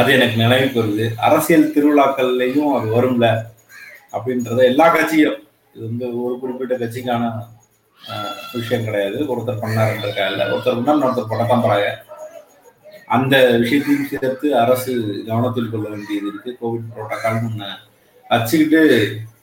அது 0.00 0.08
எனக்கு 0.16 0.36
நினைவுக்கு 0.42 0.78
வருது. 0.82 1.04
அரசியல் 1.26 1.72
திருவிழாக்கள்லையும் 1.74 2.72
அது 2.76 2.88
வரும்ல 2.96 3.26
அப்படின்றத 4.16 4.62
எல்லா 4.70 4.86
கட்சியும். 4.94 5.38
இது 5.74 5.84
வந்து 5.88 6.06
ஒரு 6.24 6.34
குறிப்பிட்ட 6.40 6.74
கட்சிக்கான 6.80 7.30
விஷயம் 8.56 8.86
கிடையாது. 8.86 9.18
ஒருத்தர் 9.32 9.62
பண்ணாருன்றக்கா 9.62 10.24
இல்லை 10.32 10.46
ஒருத்தர் 10.52 10.78
முன்னாடி 10.80 11.06
ஒருத்தர் 11.08 11.30
பண்ணத்தான் 11.32 11.64
போறாங்க 11.66 11.88
அந்த 13.14 13.34
விஷயத்தையும் 13.62 14.10
சேர்த்து 14.10 14.48
அரசு 14.64 14.92
கவனத்தில் 15.28 15.72
கொள்ள 15.72 15.86
வேண்டியது 15.92 16.28
இருக்கு. 16.30 16.50
கோவிட் 16.60 16.92
புரோட்டோக்கால் 16.92 17.42
முன்ன 17.46 17.64
வச்சுக்கிட்டு 18.30 18.82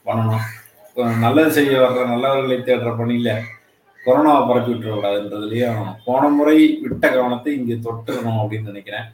பண்ணணும். 0.07 0.45
இப்போ 0.87 1.03
நல்லது 1.25 1.51
செய்ய 1.57 1.73
வர்ற 1.81 2.05
நல்லவர்களை 2.13 2.57
தேடுற 2.69 2.91
பணியில 3.01 3.31
கொரோனாவை 4.05 4.41
பரப்பி 4.47 4.71
விட்டுறக்கூடாதுன்றதுலயும் 4.71 5.91
போன 6.05 6.29
முறை 6.37 6.57
விட்ட 6.83 7.03
கவனத்தை 7.15 7.51
இங்கே 7.57 7.77
தொட்டுறணும் 7.87 8.41
அப்படின்னு 8.41 8.71
நினைக்கிறேன். 8.71 9.07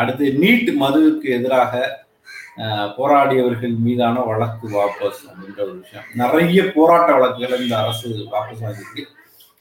அடுத்து 0.00 0.24
நீட் 0.42 0.70
மதுவுக்கு 0.82 1.28
எதிராக 1.38 1.72
போராடியவர்கள் 2.96 3.74
மீதான 3.86 4.22
வழக்கு 4.28 4.66
வாபஸ் 4.76 5.20
அப்படின்ற 5.28 5.60
ஒரு 5.66 5.76
விஷயம். 5.82 6.06
நிறைய 6.20 6.62
போராட்ட 6.74 7.10
வழக்குகளை 7.16 7.56
இந்த 7.64 7.74
அரசு 7.82 8.08
வாபஸ் 8.32 8.64
வாங்கியிருக்கு. 8.64 9.04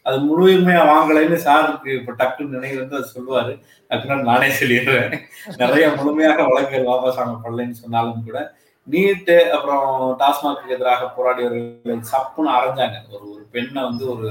அது 0.08 0.18
முழுமையா 0.30 0.82
வாங்கலைன்னு 0.92 1.38
சாருக்கு 1.46 1.90
இப்ப 2.00 2.16
டக்குன்னு 2.22 2.56
நினைவு 2.56 2.78
வந்து 2.82 2.98
அது 3.00 3.08
சொல்லுவாரு. 3.16 3.54
டக்குன்னு 3.90 4.30
நானே 4.32 4.50
சொல்லிடுறேன். 4.60 5.14
நிறைய 5.62 5.86
முழுமையாக 5.98 6.48
வழக்குகள் 6.50 6.90
வாபஸ் 6.92 7.20
வாங்கப்படலைன்னு 7.22 7.82
சொன்னாலும் 7.84 8.26
கூட 8.28 8.40
நீட்டு 8.88 9.36
அப்புறம் 9.56 9.88
டாஸ்மாக்கு 10.22 10.74
எதிராக 10.76 11.10
போராடியவர்கள் 11.18 12.00
சப்புன்னு 12.14 12.56
அரைஞ்சாங்க. 12.58 12.98
ஒரு 13.14 13.26
ஒரு 13.34 13.44
பெண்ணை 13.56 13.82
வந்து 13.90 14.06
ஒரு 14.14 14.30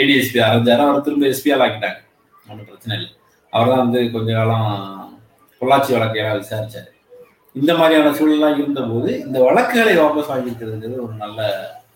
ஏடிஎஸ்பி 0.00 0.40
அரைஞ்சாரு 0.48 0.84
அவர் 0.86 1.06
திரும்ப 1.06 1.26
எஸ்பியால் 1.34 1.64
ஆக்கிட்டாங்க. 1.66 2.00
ஒன்றும் 2.48 2.68
பிரச்சனை 2.70 2.94
இல்லை. 2.98 3.10
அவர் 3.52 3.70
தான் 3.72 3.84
வந்து 3.84 4.00
கொஞ்ச 4.16 4.30
காலம் 4.38 5.05
பொள்ளாச்சி 5.66 5.92
வழக்கையெல்லாம் 5.96 6.42
விசாரிச்சாரு. 6.42 6.90
இந்த 7.60 7.72
மாதிரியான 7.78 8.12
சூழலாம் 8.18 8.58
இருந்தபோது 8.60 9.10
இந்த 9.26 9.38
வழக்குகளை 9.46 9.92
வாபஸ் 9.98 10.30
வாங்கியிருக்கிறதுங்கிறது 10.30 11.04
ஒரு 11.06 11.14
நல்ல 11.24 11.40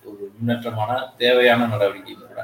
ஒரு 0.09 0.23
முன்னேற்றமான 0.37 0.91
தேவையான 1.23 1.67
நடவடிக்கை 1.73 2.15
கூட. 2.15 2.43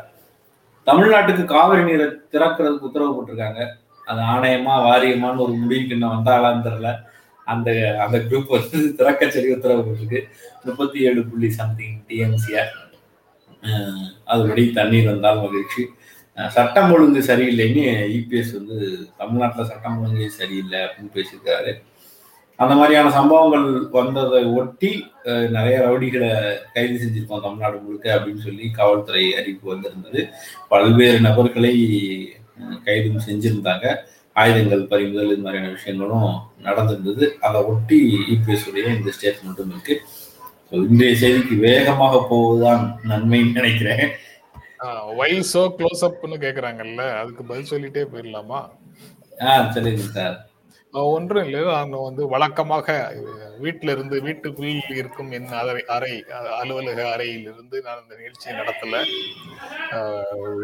தமிழ்நாட்டுக்கு 0.87 1.45
காவிரி 1.53 1.83
நீரை 1.87 2.07
திறக்கிறதுக்கு 2.33 2.89
உத்தரவு 2.89 3.15
போட்டிருக்காங்க. 3.15 3.63
அது 4.11 4.21
ஆணையமா 4.33 4.75
வாரியமான்னு 4.89 5.45
ஒரு 5.45 5.55
முடிவுக்கு 5.63 5.95
இன்னும் 5.97 6.15
வந்தாலான்னு 6.17 6.67
தெரில 6.67 6.91
அந்த 7.53 7.71
அந்த 8.05 8.17
குரூப் 8.29 8.53
வந்து 8.57 8.79
திறக்க 8.99 9.31
சொல்லி 9.31 9.55
உத்தரவு 9.57 9.85
போட்டிருக்கு. 9.87 10.21
முப்பத்தி 10.67 10.99
ஏழு 11.09 11.23
புள்ளி 11.31 11.49
சம்திங் 11.61 11.97
டிஎம்சிஆர் 12.09 12.73
அதுபடி 14.33 14.65
தண்ணீர் 14.79 15.11
வந்தால் 15.13 15.43
மகிழ்ச்சி. 15.45 15.83
சட்டம் 16.55 16.91
ஒழுங்கு 16.95 17.21
சரியில்லைன்னு 17.29 17.85
இபிஎஸ் 18.17 18.57
வந்து 18.59 18.79
தமிழ்நாட்டில் 19.21 19.69
சட்டம் 19.71 19.99
ஒழுங்கு 20.01 20.27
சரியில்லை 20.41 20.81
அப்படின்னு 20.87 21.15
பேசியிருக்காரு. 21.19 21.73
அந்த 22.63 22.75
மாதிரியான 22.79 23.09
சம்பவங்கள் 23.17 23.65
வந்ததை 23.97 24.43
ஒட்டி 24.59 24.91
நிறைய 25.57 25.77
ரவுடிகளை 25.87 26.31
கைது 26.75 26.95
செஞ்சிருக்கோம் 27.03 27.45
தமிழ்நாடு 27.47 27.79
முழுக்க 27.87 28.15
அப்படின்னு 28.17 28.45
சொல்லி 28.47 28.67
காவல்துறை 28.79 29.25
அறிவிப்பு 29.39 29.73
வந்திருந்தது. 29.73 30.21
பல்வேறு 30.73 31.19
நபர்களை 31.27 31.75
கைதும் 32.87 33.25
செஞ்சிருந்தாங்க. 33.29 33.87
ஆயுதங்கள் 34.43 34.85
பறிமுதல் 34.93 35.33
இது 35.33 35.45
மாதிரியான 35.45 35.73
விஷயங்களும் 35.77 36.31
நடந்திருந்தது. 36.67 37.27
அதை 37.47 37.61
ஒட்டி 37.73 37.99
இபிஎஸ் 38.35 38.69
உடைய 38.71 38.95
இந்த 38.99 39.13
ஸ்டேட்மெண்ட்டும் 39.17 39.73
இருக்கு. 39.75 39.97
இன்றைய 40.91 41.15
செய்திக்கு 41.23 41.57
வேகமாக 41.69 42.23
போவதுதான் 42.31 42.85
நன்மைன்னு 43.11 43.59
நினைக்கிறேன். 43.61 44.07
வை 45.17 45.41
சோ 45.41 45.57
க்ளோஸ் 45.57 46.01
அப்னு 46.01 46.37
கேக்குறாங்கல்ல 46.37 47.19
அதுக்கு 47.19 47.45
பதில் 47.45 47.71
சொல்லிட்டே 47.71 48.07
போயிடலாமா? 48.15 48.69
சார். 49.97 50.49
ஒன்றும் 50.91 51.45
இல்லை. 51.45 51.61
அவங்க 51.61 51.97
வந்து 51.97 52.29
வழக்கமாக 52.29 53.15
வீட்டில 53.63 53.91
இருந்து 53.91 54.23
வீட்டுக்குள் 54.23 54.81
இருக்கும் 54.89 55.31
என் 55.31 55.47
அறை 55.47 55.85
அறை 55.85 56.25
அலுவலக 56.61 57.13
அறையில் 57.13 57.41
இருந்து 57.41 57.83
நான் 57.83 58.03
இந்த 58.03 58.15
நிகழ்ச்சியை 58.15 58.59
நடத்தல. 58.59 59.05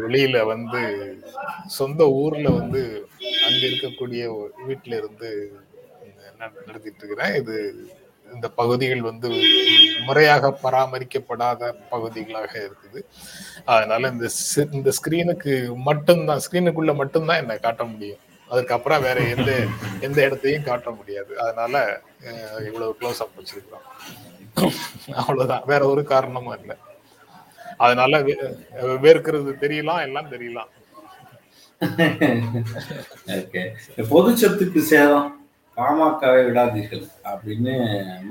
வெளியில 0.07 0.45
வந்து 0.45 0.81
சொந்த 1.65 2.09
ஊர்ல 2.09 2.49
வந்து 2.49 3.07
அங்க 3.47 3.65
இருக்கக்கூடிய 3.67 4.49
வீட்டில 4.67 4.97
இருந்து 4.97 5.53
நட- 6.37 6.61
நடத்திட்டு 6.65 7.05
இருக்கிறேன். 7.05 7.35
இது 7.35 7.87
இந்த 8.33 8.49
பகுதிகள் 8.49 9.01
வந்து 9.01 9.41
முறையாக 10.05 10.59
பராமரிக்கப்படாத 10.63 11.73
பகுதிகளாக 11.89 12.59
இருக்குது. 12.59 13.01
அதனால 13.65 14.07
இந்த 14.07 14.29
இந்த 14.71 14.89
ஸ்கிரீனுக்கு 14.89 15.75
மட்டும்தான் 15.75 16.39
ஸ்கிரீனுக்குள்ள 16.39 16.95
மட்டும்தான் 16.95 17.37
என்னை 17.37 17.57
காட்ட 17.57 17.83
முடியும். 17.83 18.17
அதுக்கப்புறம் 18.49 19.01
வேற 19.01 19.21
எந்த 19.21 19.65
எந்த 19.99 20.21
இடத்தையும் 20.21 20.63
காட்ட 20.63 20.91
முடியாது. 20.91 21.39
அதனால 21.39 22.01
இவ்வளவு 22.65 22.95
க்ளோஸ் 22.99 23.13
அப் 23.13 23.29
வச்சிருக்கிறோம். 23.37 24.01
அவ்வளவுதான். 25.11 25.61
வேற 25.65 25.87
ஒரு 25.87 26.03
காரணமும் 26.03 26.59
இல்லை. 26.59 26.75
அதனால 27.77 28.21
வே- 28.21 28.65
வேர்க்கிறது 28.81 29.53
தெரியலாம் 29.61 30.01
எல்லாம் 30.01 30.31
தெரியலாம். 30.31 30.67
பொது 34.09 34.33
சொத்துக்கு 34.33 34.79
சேதம்? 34.79 35.42
பாமகவை 35.77 36.41
விடாதீர்கள் 36.47 37.05
அப்படின்னு 37.31 37.75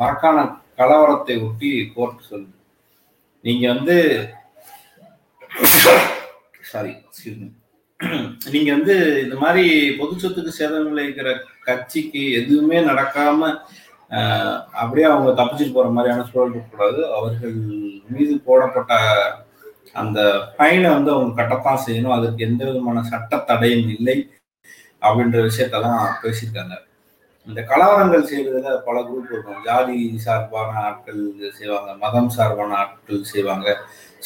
மரக்கான 0.00 0.44
கலவரத்தை 0.80 1.37
ஒட்டி 1.46 1.70
கோர்ட் 1.94 2.28
சொல்லுது 2.30 2.58
நீங்க 3.44 3.64
வந்து 3.75 3.96
சாரி 6.70 6.92
நீங்க 8.52 8.68
வந்து 8.76 8.94
இந்த 9.25 9.37
மாதிரி 9.42 9.64
பொது 9.99 10.14
சொத்துக்கு 10.22 10.52
சேதம் 10.58 10.88
விளைவிக்கிற 10.90 11.30
கட்சிக்கு 11.66 12.22
எதுவுமே 12.40 12.78
நடக்காம 12.90 13.50
அப்படியே 14.80 15.06
அவங்க 15.11 15.30
தப்பிச்சுட்டு 15.40 15.76
போற 15.76 15.88
மாதிரியான 15.96 16.25
சூழல் 16.30 16.52
இருக்கக்கூடாது. 16.52 17.00
அவர்கள் 17.18 17.54
மீது 18.14 18.34
போடப்பட்ட 18.46 18.92
அந்த 20.00 20.20
ஃபைனை 20.54 20.88
வந்து 20.96 21.11
அவங்க 21.14 21.32
கட்டத்தான் 21.38 21.84
செய்யணும். 21.87 22.16
அதற்கு 22.16 22.46
எந்த 22.49 22.62
விதமான 22.68 23.02
சட்ட 23.11 23.38
தடையும் 23.50 23.88
இல்லை 23.96 24.16
அப்படின்ற 25.06 25.38
விஷயத்தான் 25.49 25.88
பேசியிருக்காங்க. 26.25 26.75
இந்த 27.49 27.61
கலவரங்கள் 27.70 28.28
செய்வதில் 28.30 28.82
பல 28.87 28.96
குரூப் 29.06 29.32
இருக்கும். 29.32 29.62
ஜாதி 29.68 29.96
சார்பான 30.25 30.70
ஆட்கள் 30.88 31.22
செய்வாங்க 31.58 31.90
மதம் 32.04 32.30
சார்பான 32.37 32.76
ஆட்கள் 32.82 33.30
செய்வாங்க. 33.32 33.68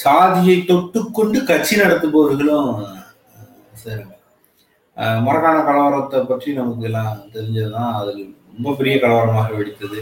சாதியை 0.05 0.57
தொட்டுக்கொண்டு 0.71 1.39
கட்சி 1.51 1.75
நடத்துபவர்களும் 1.83 2.71
சேருங்க. 3.83 4.13
மரக்கான 5.27 5.57
கலவரத்தை 5.69 6.21
பற்றி 6.29 6.51
நமக்கு 6.61 6.87
எல்லாம் 6.91 7.17
தெரிஞ்சதுதான். 7.35 7.95
அது 8.01 8.13
ரொம்ப 8.55 8.75
பெரிய 8.79 8.95
கலவரமாக 9.05 9.51
வெடித்தது. 9.59 10.01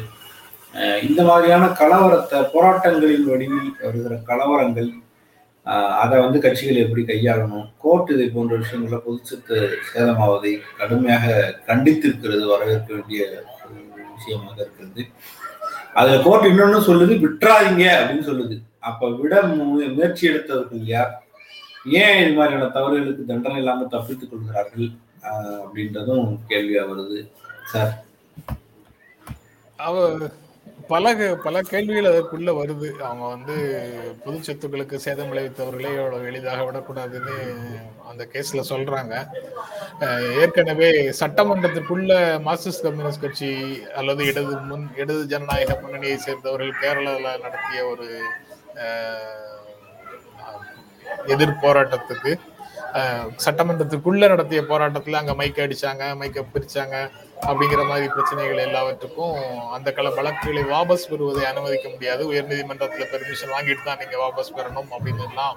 இந்த 1.08 1.20
மாதிரியான 1.28 1.64
கலவரத்தை 1.80 2.38
போராட்டங்களின் 2.52 3.26
வடிவில் 3.30 3.72
வருகிற 3.84 4.14
கலவரங்கள் 4.30 4.90
அதை 5.72 6.20
வந்து 6.20 6.40
கட்சிகள் 6.40 6.76
எப்படி 6.76 7.02
கையாளணும்? 7.02 7.72
கோர்ட் 7.78 8.10
இதை 8.10 8.28
போன்ற 8.28 8.58
விஷயங்கள 8.58 9.00
பொதுச்சத்து 9.06 9.74
சேதமாவதை 9.94 10.60
கடுமையாக 10.78 11.58
கண்டித்திருக்கிறது 11.66 12.46
வரவேற்க 12.46 12.94
வேண்டிய 12.94 13.44
ஒரு 13.64 14.02
விஷயமாக 14.16 14.60
இருக்கிறது. 14.60 15.04
அதுல 15.94 16.22
கோர்ட் 16.22 16.46
இன்னொன்னு 16.46 16.80
சொல்லுது 16.80 17.18
விட்டுறாதீங்க 17.18 17.96
அப்படின்னு 17.96 18.26
சொல்லுது. 18.26 18.62
அப்ப 18.78 19.10
விட 19.10 19.42
மு- 19.42 19.94
முயற்சி 19.94 20.28
எடுத்தவர்கள் 20.28 20.84
யார்? 20.84 21.24
ஏன் 21.84 22.24
இது 22.24 22.32
மாதிரியான 22.32 22.70
தவறுகளுக்கு 22.70 23.24
தண்டனை 23.26 23.58
இல்லாம 23.58 23.84
தப்பித்துக் 23.84 24.30
கொள்கிறார்கள் 24.30 24.88
அப்படின்றதும் 25.22 26.38
கேள்வியா 26.48 26.84
வருது 26.84 27.30
சார். 27.66 28.04
அவ 29.76 30.18
பல 30.78 31.10
பல 31.44 31.56
கேள்விகள் 31.64 32.08
அதற்குள்ள 32.08 32.50
வருது. 32.56 32.88
அவங்க 33.02 33.24
வந்து 33.28 33.54
பொது 34.24 34.38
சொத்துக்களுக்கு 34.40 34.96
சேதம் 34.98 35.30
விளைவித்தவர்களே 35.30 35.92
அவ்வளவு 35.98 36.28
எளிதாக 36.28 36.64
விடக்கூடாதுன்னு 36.64 37.36
அந்த 38.10 38.22
கேஸ்ல 38.32 38.62
சொல்றாங்க. 38.70 39.14
ஏற்கனவே 40.42 40.88
சட்டமன்றத்துக்குள்ள 41.20 42.12
மார்க்சிஸ்ட் 42.46 42.84
கம்யூனிஸ்ட் 42.86 43.24
கட்சி 43.24 43.50
அல்லது 43.94 44.24
இடது 44.26 44.54
முன் 44.66 44.86
இடது 44.96 45.22
ஜனநாயக 45.26 45.78
முன்னணியை 45.82 46.18
சேர்ந்தவர்கள் 46.18 46.80
கேரளாவில் 46.80 47.42
நடத்திய 47.42 47.80
ஒரு 47.88 48.08
அஹ், 48.84 49.40
எதிர் 51.28 51.60
போராட்டத்துக்கு 51.62 52.32
சட்டமன்றத்துக்குள்ள 53.44 54.24
நடத்திய 54.28 54.60
போராட்டத்தில் 54.66 55.20
அங்க 55.20 55.34
மைக்க 55.34 55.58
அடிச்சாங்க 55.62 56.04
மைக்க 56.18 56.40
பிரிச்சாங்க. 56.52 56.96
அப்படிங்கிற 57.46 57.86
மாதிரி 57.88 58.06
பிரச்சனைகள் 58.08 58.56
எல்லாவற்றுக்கும் 58.58 59.38
அந்த 59.72 59.92
கல 59.96 60.14
வழக்குகளை 60.14 60.62
வாபஸ் 60.62 61.08
பெறுவதை 61.10 61.44
அனுமதிக்க 61.44 61.88
முடியாது. 61.88 62.32
உயர்நீதிமன்றத்தில் 62.32 63.10
பெர்மிஷன் 63.12 63.54
வாங்கிட்டு 63.56 63.84
தான் 63.84 63.98
நீங்க 63.98 64.16
வாபஸ் 64.16 64.54
பெறணும் 64.56 64.92
அப்படின்னு 64.94 65.24
எல்லாம் 65.28 65.56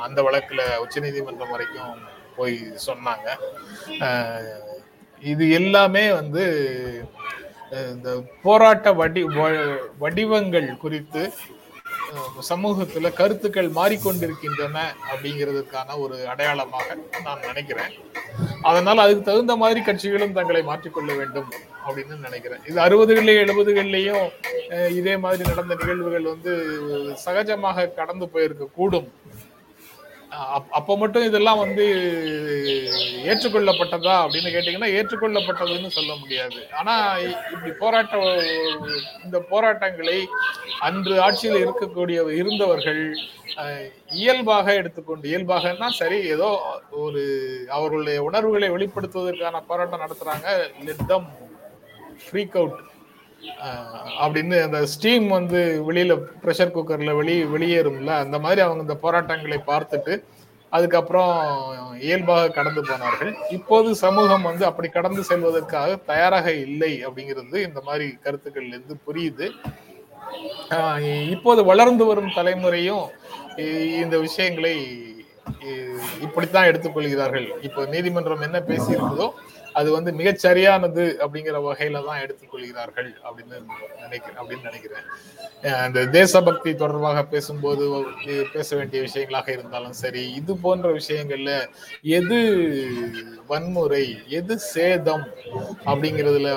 அந்த 0.00 0.22
வழக்குல 0.22 0.76
உச்சநீதிமன்றம் 0.76 1.50
வரைக்கும் 1.50 1.94
போய் 2.36 2.56
சொன்னாங்க. 2.86 3.28
இது 5.22 5.50
எல்லாமே 5.50 6.12
வந்து 6.12 6.44
இந்த 7.92 8.10
போராட்ட 8.42 8.92
வடி 8.92 9.24
வ- 9.24 9.78
வடிவங்கள் 9.98 10.76
குறித்து 10.76 11.22
சமூகத்துல 12.50 13.12
கருத்துக்கள் 13.20 13.68
மாறிக்கொண்டிருக்கின்றன 13.78 14.76
அப்படிங்கிறதுக்கான 15.10 15.98
ஒரு 16.04 16.16
அடையாளமாக 16.32 16.96
நான் 17.26 17.46
நினைக்கிறேன். 17.48 17.94
அதனால 18.70 19.02
அதுக்கு 19.04 19.28
தகுந்த 19.28 19.54
மாதிரி 19.62 19.80
கட்சிகளும் 19.80 20.36
தங்களை 20.38 20.62
மாற்றிக்கொள்ள 20.70 21.12
வேண்டும் 21.20 21.50
அப்படின்னு 21.86 22.14
நினைக்கிறேன். 22.26 22.62
இது 22.68 22.78
அறுபதுகள்லயும் 22.86 23.42
எழுபதுகள்லயும் 23.44 24.26
இதே 24.98 25.14
மாதிரி 25.24 25.42
நடந்த 25.50 25.74
நிகழ்வுகள் 25.80 26.30
வந்து 26.32 26.52
சகஜமாக 27.26 27.92
கடந்து 28.00 28.28
போயிருக்க 28.34 28.68
கூடும் 28.78 29.08
அப்ப 30.78 30.96
மட்டும் 31.02 31.26
இதெல்லாம் 31.28 31.60
வந்து 31.62 31.84
ஏற்றுக்கொள்ளப்பட்டதா 33.30 34.14
அப்படின்னு 34.24 34.52
கேட்டீங்கன்னா 34.54 34.90
ஏற்றுக்கொள்ளப்பட்டதுன்னு 34.98 35.90
சொல்ல 35.96 36.12
முடியாது. 36.22 36.60
ஆனா 36.80 36.94
இப்படி 37.52 37.72
போராட்ட 37.82 38.16
இந்த 39.24 39.38
போராட்டங்களை 39.52 40.18
அன்று 40.88 41.14
ஆட்சியில் 41.26 41.62
இருக்கக்கூடிய 41.64 42.18
இருந்தவர்கள் 42.40 43.02
இயல்பாக 44.22 44.74
எடுத்துக்கொண்டு 44.80 45.28
இயல்பாகன்னா 45.32 45.88
சரி 46.00 46.18
ஏதோ 46.34 46.48
ஒரு 47.04 47.22
அவர்களுடைய 47.76 48.20
உணர்வுகளை 48.28 48.70
வெளிப்படுத்துவதற்கான 48.76 49.62
போராட்டம் 49.70 50.04
நடத்துறாங்க. 50.04 50.46
லெட் 50.88 51.06
தம் 51.12 51.28
ஃப்ரீக் 52.24 52.56
அவுட் 52.60 52.80
அப்படின்னு 54.22 54.56
அந்த 54.66 54.78
ஸ்டீம் 54.92 55.26
வந்து 55.38 55.60
வெளியில 55.88 56.14
ப்ரெஷர் 56.44 56.74
குக்கர்ல 56.76 57.12
வெளி 57.20 57.36
வெளியேறும்ல 57.54 58.12
அந்த 58.24 58.38
மாதிரி 58.44 58.62
அவங்க 58.66 58.84
இந்த 58.86 58.96
போராட்டங்களை 59.04 59.58
பார்த்துட்டு 59.70 60.14
அதுக்கப்புறம் 60.72 61.32
இயல்பாக 62.06 62.52
கடந்து 62.56 62.82
போனார்கள். 62.88 63.32
இப்போது 63.56 63.88
சமூகம் 64.04 64.46
வந்து 64.48 64.64
அப்படி 64.68 64.88
கடந்து 64.96 65.22
செல்வதற்காக 65.28 65.98
தயாராக 66.10 66.46
இல்லை 66.66 66.92
அப்படிங்கிறது 67.06 67.56
இந்த 67.68 67.80
மாதிரி 67.88 68.06
கருத்துக்கள்ல 68.24 68.74
இருந்து 68.76 68.96
புரியுது 69.06 69.48
இப்போது 71.34 71.60
வளர்ந்து 71.70 72.04
வரும் 72.10 72.34
தலைமுறையும் 72.38 73.04
இந்த 74.04 74.16
விஷயங்களை 74.26 74.74
இப்படித்தான் 76.26 76.68
எடுத்துக்கொள்கிறார்கள். 76.70 77.46
இப்போ 77.66 77.80
நீதிமன்றம் 77.94 78.46
என்ன 78.46 78.58
பேசியிருக்குதோ 78.70 79.28
அது 79.74 79.88
வந்து 79.92 80.10
மிகச் 80.12 80.42
சரியானது 80.42 81.04
அப்படிங்கிற 81.20 81.58
வகையில 81.64 82.02
தான் 82.04 82.20
எடுத்துக்கொள்கிறார்கள் 82.20 83.08
அப்படின்னு 83.24 83.56
நினைக்கிறேன் 84.02 84.38
அப்படின்னு 84.40 84.68
நினைக்கிறேன். 84.68 85.06
இந்த 85.56 85.72
அந்த 85.80 86.00
தேசபக்தி 86.14 86.70
தொடர்பாக 86.74 87.22
பேசும்போது 87.26 87.84
பேச 88.52 88.68
வேண்டிய 88.76 89.02
விஷயங்களாக 89.02 89.48
இருந்தாலும் 89.50 89.96
சரி 90.00 90.22
இது 90.32 90.54
போன்ற 90.60 90.88
விஷயங்கள்ல 90.98 91.52
எது 92.14 92.38
வன்முறை 93.46 94.04
எது 94.32 94.56
சேதம் 94.68 95.24
அப்படிங்கிறதுல 95.86 96.50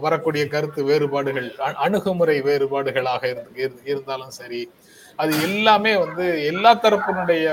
வரக்கூடிய 0.00 0.44
கருத்து 0.48 0.82
வேறுபாடுகள் 0.84 1.48
அ- 1.64 1.76
அணுகுமுறை 1.84 2.38
வேறுபாடுகளாக 2.42 3.22
இருந்து- 3.32 3.56
இரு- 3.58 3.82
இருந்தாலும் 3.86 4.34
சரி 4.36 4.62
அது 5.22 5.32
எல்லாமே 5.46 5.92
வந்து 6.02 6.24
எல்லா 6.50 6.70
தரப்பினுடைய 6.84 7.44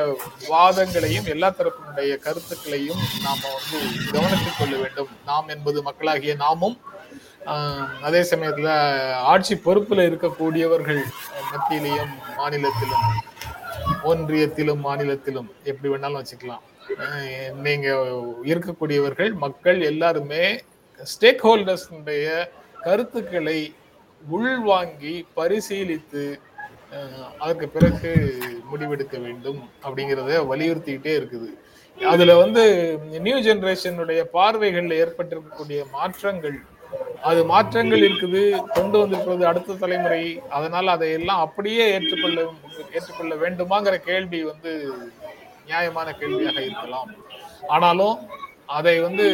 வாதங்களையும் 0.54 1.28
எல்லா 1.34 1.50
தரப்பினுடைய 1.60 2.12
கருத்துக்களையும் 2.26 3.04
நாம 3.26 3.42
வந்து 3.58 3.78
கவனித்துக் 4.14 4.58
கொள்ள 4.58 4.74
வேண்டும். 4.84 5.12
நாம் 5.30 5.52
என்பது 5.56 5.82
மக்களாகிய 5.88 6.34
நாமும் 6.44 6.78
அதே 8.08 8.22
சமயத்துல 8.32 8.70
ஆட்சி 9.32 9.56
பொறுப்புல 9.66 10.06
இருக்கக்கூடியவர்கள் 10.10 11.02
மத்தியிலையும் 11.54 12.14
மாநிலத்திலும் 12.40 13.08
ஒன்றியத்திலும் 14.12 14.84
மாநிலத்திலும் 14.88 15.50
எப்படி 15.70 15.90
வேணாலும் 15.94 16.22
வச்சுக்கலாம். 16.22 16.64
நீங்க 17.66 17.88
இருக்கக்கூடியவர்கள் 18.52 19.32
மக்கள் 19.46 19.80
எல்லாருமே 19.92 20.44
ஸ்டேக் 21.00 21.44
ஹோல்டர்ஸுடைய 21.48 22.26
கருத்துக்களை 22.86 23.60
உள்வாங்கி 24.24 25.14
பரிசீலித்து 25.38 26.24
அதற்கு 27.42 27.68
பிறகு 27.76 28.12
முடிவெடுக்க 28.72 29.16
வேண்டும் 29.26 29.60
அப்படிங்கிறத 29.86 30.40
வலியுறுத்திக்கிட்டே 30.52 31.14
இருக்குது. 31.20 31.50
அதுல 31.98 32.36
வந்து 32.44 32.64
நியூ 33.26 33.38
ஜெனரேஷனுடைய 33.48 34.22
பார்வைகள்ல 34.36 35.00
ஏற்பட்டிருக்கக்கூடிய 35.04 35.80
மாற்றங்கள் 35.98 36.58
அது 37.30 37.42
மாற்றங்கள் 37.52 38.04
இருக்குது 38.08 38.42
கொண்டு 38.76 38.96
வந்திருக்கிறது 39.02 39.44
அடுத்த 39.52 39.78
தலைமுறை 39.84 40.24
அதனால 40.58 40.86
அதையெல்லாம் 40.96 41.44
அப்படியே 41.46 41.84
ஏற்றுக்கொள்ள 41.96 42.40
ஏற்றுக்கொள்ள 42.96 43.34
வேண்டுமாங்கிற 43.44 43.98
கேள்வி 44.10 44.40
வந்து 44.52 44.72
நியாயமான 45.70 46.08
கேள்வியாக 46.22 46.60
இருக்கலாம். 46.68 47.10
ஆனாலும் 47.74 48.16
அதை 48.70 48.94
வந்து 49.06 49.26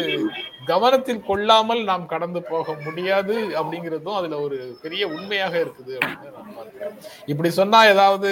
கவனத்தில் 0.71 1.25
கொள்ளாமல் 1.27 1.81
நாம் 1.89 2.11
கடந்து 2.13 2.39
போக 2.51 2.73
முடியாது 2.85 3.35
அப்படிங்கிறதும் 3.59 4.17
அதுல 4.19 4.37
ஒரு 4.45 4.57
பெரிய 4.83 5.03
உண்மையாக 5.15 5.53
இருக்குது 5.63 5.93
அப்படின்னு 5.99 6.35
நான் 6.37 6.55
பார்க்கிறேன். 6.57 6.95
இப்படி 7.31 7.49
சொன்னா 7.59 7.79
ஏதாவது 7.93 8.31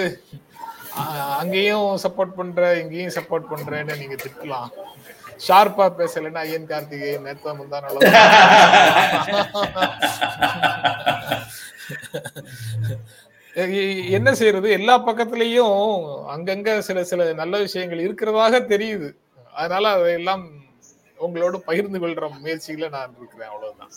அங்கேயும் 1.40 1.88
சப்போர்ட் 2.04 2.38
பண்ற 2.38 2.60
இங்கேயும் 2.82 3.16
சப்போர்ட் 3.18 3.50
பண்றேன்னு 3.52 4.00
நீங்க 4.02 4.16
திட்டலாம். 4.24 4.70
ஷார்ப்பா 5.46 5.86
பேசலைன்னா 5.98 6.42
ஐயன் 6.46 6.70
கார்த்திகேயன் 6.72 7.26
நேத்தா 7.26 7.52
முந்தான 7.58 7.88
என்ன 14.16 14.30
செய்யறது? 14.38 14.68
எல்லா 14.78 14.94
பக்கத்துலயும் 15.06 15.78
அங்கங்க 16.34 16.70
சில 16.88 16.98
சில 17.10 17.20
நல்ல 17.40 17.54
விஷயங்கள் 17.66 18.04
இருக்கிறதாக 18.06 18.54
தெரியுது. 18.72 19.08
அதனால 19.52 19.84
அதையெல்லாம் 19.96 20.44
உங்களோட 21.18 21.56
பகிர்ந்து 21.68 21.98
கொள்ற 22.02 22.28
முயற்சியில 22.38 22.88
நான் 22.96 23.16
இருக்கிறேன் 23.18 23.52
அவ்வளவுதான் 23.52 23.94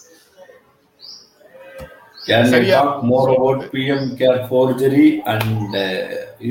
Can 2.26 2.44
சரியா 2.52 2.80
talk 2.80 2.98
more 3.10 3.28
about 3.36 3.60
PM 3.72 4.02
care 4.20 4.40
forgery 4.50 5.06
and 5.26 5.72
uh, 5.78 5.86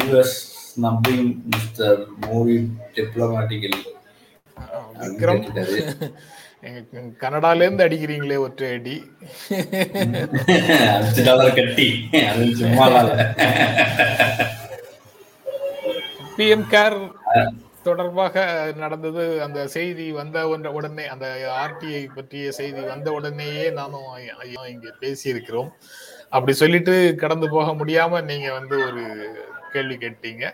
US 0.01 0.31
snubbing 0.65 1.23
Mr. 1.51 1.91
Modi 2.25 2.57
diplomatically? 2.97 3.81
Vikram 5.03 5.45
கனடால 7.23 7.65
இருந்து 7.65 7.85
அடிக்கிறீங்களே 7.87 8.39
ஒற்றை 8.47 8.71
அடி 8.77 8.97
அஞ்சு 10.97 11.23
டாலர் 11.29 11.57
கட்டி 11.59 11.87
அது 12.31 12.49
சும்மா. 12.61 12.87
பிஎம் 16.37 16.67
கேர் 16.75 16.99
தொடர்பாக 17.87 18.45
நடந்தது. 18.83 19.25
அந்த 19.47 19.61
செய்தி 19.75 20.07
வந்த 20.19 20.39
உடனே 20.79 21.05
அந்த 21.15 21.27
ஆர்டிஐ 21.63 22.03
பற்றிய 22.17 22.53
செய்தி 22.59 22.83
வந்த 22.93 23.09
உடனேயே 23.19 23.67
நானும் 23.79 24.11
இங்கே 24.73 24.93
பேசியிருக்கிறோம். 25.03 25.71
அப்படி 26.35 26.55
சொல்லிட்டு 26.63 26.95
கடந்து 27.23 27.47
போக 27.57 27.69
முடியாம 27.81 28.23
நீங்க 28.31 28.49
வந்து 28.59 28.77
ஒரு 28.89 29.05
கேள்வி 29.75 29.97
கேட்டீங்க. 30.05 30.45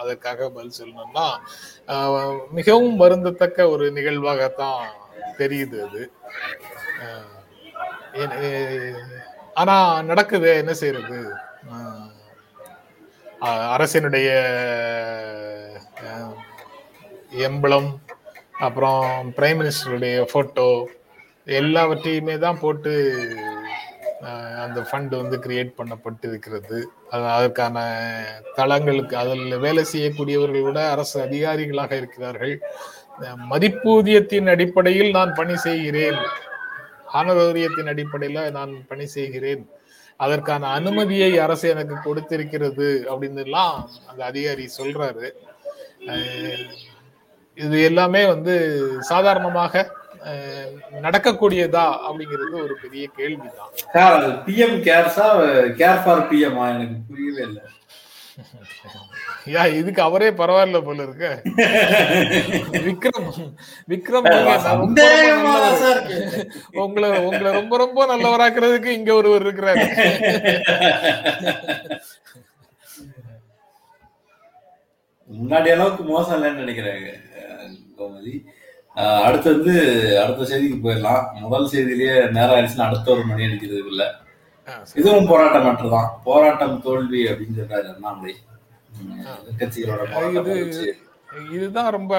அதற்காக 0.00 0.48
பதில் 0.54 0.78
சொல்லணும்னா 0.78 1.26
மிகவும் 2.58 2.96
வருந்தத்தக்க 3.02 3.68
ஒரு 3.74 3.84
நிகழ்வாகத்தான் 3.98 4.82
தெரியுது 5.40 5.76
அது. 5.86 6.02
ஆனா 9.60 9.76
நடக்குது 10.10 10.50
என்ன 10.62 10.72
செய்யறது 10.80 11.20
அரசினுடைய 13.74 14.28
எம்பளம் 17.46 17.90
அப்புறம் 18.66 19.04
பிரைம் 19.36 19.58
மினிஸ்டருடைய 19.60 20.16
ஃபோட்டோ 20.30 20.66
எல்லாவற்றையுமே 21.60 22.34
தான் 22.44 22.60
போட்டு 22.62 22.92
அந்த 24.64 24.80
ஃபண்ட் 24.88 25.14
வந்து 25.20 25.36
கிரியேட் 25.44 25.72
பண்ணப்பட்டு 25.78 26.26
இருக்கிறது 26.30 26.78
அது 27.12 27.24
அதற்கான 27.36 27.76
தளங்களுக்கு 28.58 29.14
அதில் 29.22 29.62
வேலை 29.64 29.82
செய்யக்கூடியவர்கள் 29.92 30.66
விட 30.66 30.80
அரசு 30.94 31.16
அதிகாரிகளாக 31.26 31.92
இருக்கிறார்கள். 32.00 32.54
மதிப்பூதியத்தின் 33.50 34.48
அடிப்படையில் 34.54 35.10
நான் 35.18 35.36
பணி 35.40 35.56
செய்கிறேன். 35.66 36.20
ஆனதோரியத்தின் 37.18 37.90
அடிப்படையில் 37.92 38.54
நான் 38.58 38.72
பணி 38.90 39.06
செய்கிறேன். 39.16 39.64
அதற்கான 40.24 40.70
அனுமதியை 40.78 41.32
அரசு 41.44 41.66
எனக்கு 41.74 41.96
கொடுத்திருக்கிறது 42.06 42.88
அப்படின்னு 43.10 43.42
எல்லாம் 43.46 43.76
அந்த 44.10 44.20
அதிகாரி 44.30 44.66
சொல்றாரு. 44.78 45.28
இது 47.64 47.76
எல்லாமே 47.90 48.22
வந்து 48.34 48.54
சாதாரணமாக 49.10 49.84
நடக்கக்கூடியதா 51.04 51.84
அப்படிங்கிறது 52.06 52.56
ஒரு 52.66 52.74
பெரிய 52.82 53.04
கேள்விதான். 53.18 53.72
சார் 53.94 54.16
அது 54.18 54.30
பிஎம் 54.46 54.76
கேர்ஸா 54.88 55.28
கேர் 55.80 56.02
ஃபார் 56.04 56.22
பிஎம்மா 56.30 56.66
எனக்கு 56.74 56.96
புரியவே 57.08 57.42
இல்லை. 57.48 57.62
யா 59.54 59.62
இதுக்கு 59.80 60.00
அவரே 60.06 60.28
பரவாயில்ல 60.38 60.78
போல 60.84 61.04
இருக்கு. 61.06 61.30
விக்ரம் 62.86 63.28
விக்ரம். 63.92 64.26
உங்களை 66.84 67.10
உங்களை 67.26 67.50
ரொம்ப 67.58 67.76
ரொம்ப 67.84 68.06
நல்லவராக்குறதுக்கு 68.12 68.90
இங்க 68.98 69.12
ஒருவர் 69.20 69.44
இருக்கிறாரு. 69.46 69.84
முன்னாடி 75.34 75.68
அளவுக்கு 75.70 76.02
மோசம் 76.04 76.36
இல்லைன்னு 76.36 76.62
நினைக்கிறேன் 76.62 77.00
அஹ், 77.40 77.70
கோமதி. 77.98 78.34
அடுத்து 79.24 79.48
வந்து 79.52 79.72
அடுத்த 80.22 80.42
செய்திக்கு 80.50 80.76
போயிடலாம். 80.80 81.22
முதல் 81.42 81.70
செய்தியிலேயே 81.70 82.16
நேரம் 82.32 82.56
ஆயிடுச்சுன்னா 82.56 82.86
அடுத்த 82.86 83.12
ஒரு 83.12 83.22
மணி 83.24 83.46
அடிக்கிறது 83.46 83.80
இல்ல. 83.86 84.04
இதுவும் 84.96 85.26
போராட்டம் 85.26 85.66
மட்டும்தான் 85.66 86.10
போராட்டம் 86.24 86.76
தோல்வி 86.80 87.22
அப்படின்னு 87.28 87.58
சொல்றாரு 87.58 87.88
அண்ணாமலை. 87.90 88.34
வச்சு. 90.60 90.86
இதுதான் 91.54 91.90
ரொம்ப 91.90 92.14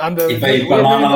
அந்த. 0.00 0.20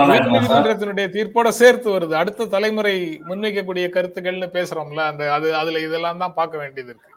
உயர்நீதிமன்றத்தினுடைய 0.09 1.07
தீர்ப்போட 1.15 1.49
சேர்த்து 1.57 1.89
வருது. 1.91 2.15
அடுத்த 2.15 2.49
தலைமுறை 2.49 2.95
முன்வைக்கக்கூடிய 3.29 3.87
கருத்துக்கள்னு 3.91 4.49
பேசுறோம்ல 4.53 5.03
அந்த 5.07 5.33
அது 5.33 5.49
அதுல 5.57 5.81
இதெல்லாம் 5.81 6.19
தான் 6.19 6.35
பார்க்க 6.35 6.57
வேண்டியது 6.59 6.93
இருக்கு. 6.93 7.09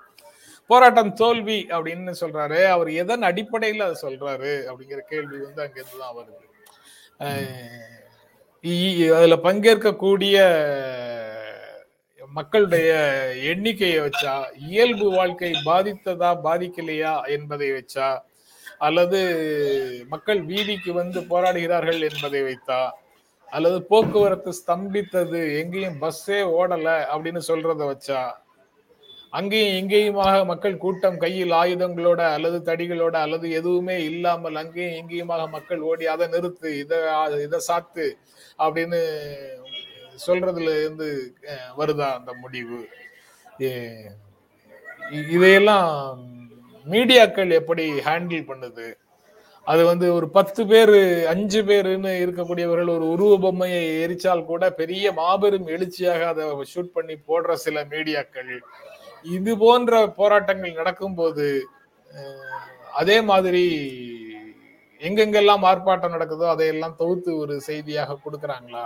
போராட்டம் 0.70 1.12
தோல்வி 1.14 1.60
அப்படின்னு 1.72 2.14
சொல்றாரு. 2.22 2.60
அவர் 2.66 2.90
எதன் 3.02 3.24
அடிப்படையில் 3.24 3.86
அதை 3.88 3.96
சொல்றாரு 4.02 4.54
அப்படிங்கிற 4.70 5.02
கேள்வி 5.10 5.38
வந்து 5.38 5.64
அங்கிருந்து 5.66 6.00
தான் 6.00 6.18
வருது 6.18 6.44
அதில் 8.64 9.12
அதுல 9.16 9.36
பங்கேற்கக்கூடிய 9.44 10.38
மக்களுடைய 12.30 12.90
எண்ணிக்கையை 13.52 14.00
வச்சா 14.00 14.34
இயல்பு 14.70 15.08
வாழ்க்கை 15.12 15.52
பாதித்ததா 15.66 16.32
பாதிக்கலையா 16.48 17.14
என்பதை 17.28 17.68
வச்சா 17.72 18.08
அல்லது 18.80 19.20
மக்கள் 20.10 20.42
வீதிக்கு 20.42 20.92
வந்து 20.94 21.20
போராடுகிறார்கள் 21.30 22.02
என்பதை 22.02 22.42
வைத்தா 22.44 22.80
அல்லது 23.48 23.78
போக்குவரத்து 23.84 24.52
ஸ்தம்பித்தது 24.54 25.42
எங்கேயும் 25.60 26.00
பஸ்ஸே 26.00 26.40
ஓடலை 26.56 26.98
அப்படின்னு 27.12 27.42
சொல்றத 27.48 27.82
வச்சா 27.86 28.22
அங்கேயும் 29.38 29.78
இங்கேயுமாக 29.80 30.34
மக்கள் 30.50 30.82
கூட்டம் 30.84 31.22
கையில் 31.24 31.54
ஆயுதங்களோட 31.62 32.22
அல்லது 32.36 32.58
தடிகளோட 32.70 33.16
அல்லது 33.26 33.48
எதுவுமே 33.60 33.96
இல்லாமல் 34.10 34.60
அங்கேயும் 34.62 34.98
இங்கேயுமாக 35.00 35.46
மக்கள் 35.56 35.82
ஓடி 35.90 36.06
அதை 36.14 36.28
நிறுத்து 36.36 36.70
இதை 36.82 37.00
இதை 37.46 37.60
சாத்து 37.70 38.08
அப்படின்னு 38.66 39.00
சொல்றதுல 40.26 40.76
இருந்து 40.82 41.08
வருதா 41.80 42.10
அந்த 42.18 42.32
முடிவு? 42.44 42.80
இதையெல்லாம் 45.36 45.90
மீடியாக்கள் 46.86 47.52
எப்படி 47.60 47.86
ஹேண்டில் 48.08 48.48
பண்ணுது? 48.52 48.88
அது 49.68 49.82
வந்து 49.90 50.08
ஒரு 50.16 50.28
பத்து 50.38 50.62
பேர் 50.72 50.96
அஞ்சு 51.34 51.62
பேருன்னு 51.70 52.12
இருக்கக்கூடியவர்கள் 52.24 52.92
ஒரு 52.96 53.06
உருவ 53.14 53.38
பொம்மையை 53.46 53.84
எரிச்சால் 54.04 54.50
கூட 54.50 54.64
பெரிய 54.82 55.14
மாபெரும் 55.20 55.70
எழுச்சியாக 55.76 56.28
அதை 56.34 56.44
ஷூட் 56.74 56.96
பண்ணி 56.98 57.16
போடுற 57.30 57.54
சில 57.66 57.84
மீடியாக்கள். 57.94 58.54
இது 59.26 59.52
போன்ற 59.60 59.92
போராட்டங்கள் 60.18 60.80
நடக்கும்போது 60.80 61.46
அஹ், 62.12 62.60
அதே 62.94 63.18
மாதிரி 63.30 63.64
எங்கெங்கெல்லாம் 65.02 65.64
ஆர்ப்பாட்டம் 65.70 66.16
நடக்குதோ 66.16 66.46
அதையெல்லாம் 66.52 66.96
தொகுத்து 67.00 67.32
ஒரு 67.38 67.56
செய்தியாக 67.66 68.18
கொடுக்கறாங்களா? 68.22 68.84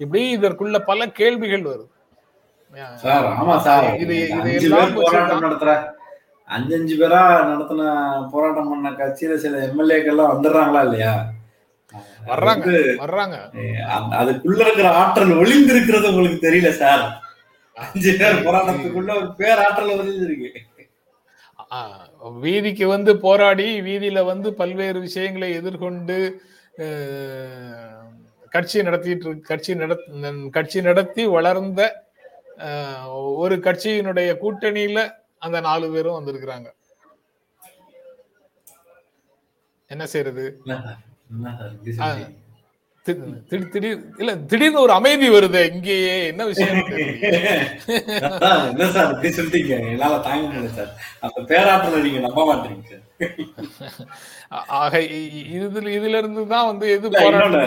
இப்படி 0.00 0.22
இதற்குள்ள 0.36 0.76
பல 0.86 1.06
கேள்விகள் 1.18 1.66
வருது 1.66 1.88
அஹ், 2.74 2.96
சார் 3.02 3.26
ஆமா 3.34 3.56
சார். 3.60 3.86
இது 3.96 4.14
இன்னைக்கு 4.28 4.52
இது 4.58 4.76
அஞ்சு 6.48 6.94
எல்லாம் 6.94 7.28
பேர் 7.28 7.50
நடத்தின 7.50 7.82
போராட்டம் 8.32 8.70
பண்ண 8.70 8.88
கட்சியில 8.96 9.36
சில 9.38 9.58
எம்எல்ஏக்கள் 9.66 10.14
எல்லாம் 10.14 10.32
வந்துடுறாங்களா 10.32 10.82
இல்லையா? 10.86 11.12
வர்றாங்க 12.28 12.66
வர்றாங்க. 13.00 13.36
அதுக்குள்ள 14.18 14.60
இருக்கிற 14.64 14.88
ஆற்றல் 14.98 15.32
ஒளிந்து 15.38 15.72
இருக்கிறது 15.74 16.06
உங்களுக்கு 16.10 16.38
தெரியல 16.44 16.70
சார். 16.78 17.04
அஞ்சு 17.84 18.12
பேர் 18.20 18.44
போராட்டத்துக்குள்ள 18.44 19.12
ஒரு 19.18 19.28
பேர் 19.36 19.62
ஆற்றல் 19.64 19.92
ஒளிந்து 19.94 20.26
இருக்கு 20.28 20.50
ஆஹ், 21.74 22.06
வீதிக்கு 22.42 22.86
வந்து 22.90 23.12
போராடி 23.20 23.66
வீதியில 23.82 24.20
வந்து 24.26 24.48
பல்வேறு 24.58 24.98
விஷயங்களை 25.00 25.48
எதிர்கொண்டு 25.58 26.16
கட்சி 28.52 28.78
நடத்திட்டு 28.82 29.30
கட்சி 29.46 29.72
நட 29.74 29.92
கட்சி 30.54 30.80
நடத்தி 30.82 31.22
வளர்ந்த 31.34 31.80
ஒரு 33.36 33.54
கட்சியினுடைய 33.64 34.30
கூட்டணியில 34.40 34.98
அந்த 35.42 35.58
நாலு 35.62 35.86
பேரும் 35.90 36.16
வந்திருக்கிறாங்க. 36.18 36.68
என்ன 39.90 40.04
செய்யறது 40.12 40.44
திடீர் 43.06 43.86
இல்ல 44.20 44.32
திடீர்னு 44.50 44.82
ஒரு 44.82 44.92
அமைதி 44.96 45.28
வருது 45.30 45.60
இங்கேயே. 45.70 46.12
என்ன 46.28 46.42
விஷயம்? 46.50 46.76
என்ன 48.68 48.86
சார் 48.94 49.10
இப்படி 49.12 49.30
சொல்லிட்டீங்க 49.30 49.72
என்னால 49.88 50.18
தாங்க 50.26 50.44
முடியல 50.48 50.70
சார். 50.76 50.92
அந்த 51.24 51.40
பேராற்றலை 51.50 52.00
நீங்க 52.04 52.20
நம்ப 52.26 52.44
மாட்டீங்க 52.50 53.00
ஆக 54.78 54.94
இதுல 55.58 55.88
இதுல 55.98 56.20
இருந்து 56.22 56.42
தான் 56.46 56.68
வந்து 56.70 56.86
எது 56.94 57.10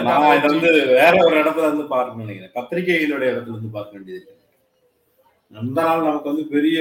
நான் 0.08 0.26
இதை 0.32 0.48
வந்து 0.48 0.70
வேற 0.94 1.14
ஒரு 1.26 1.36
இடத்துல 1.42 1.68
இருந்து 1.68 1.86
பார்க்கணும்னு 1.92 2.24
நினைக்கிறேன். 2.24 2.56
பத்திரிகைகளுடைய 2.58 3.28
இடத்துல 3.32 3.54
இருந்து 3.54 3.76
பார்க்க 3.76 3.96
வேண்டியது 3.96 4.26
அந்த 5.50 5.78
நாள் 5.82 6.06
நமக்கு 6.06 6.30
வந்து 6.30 6.44
பெரிய 6.52 6.78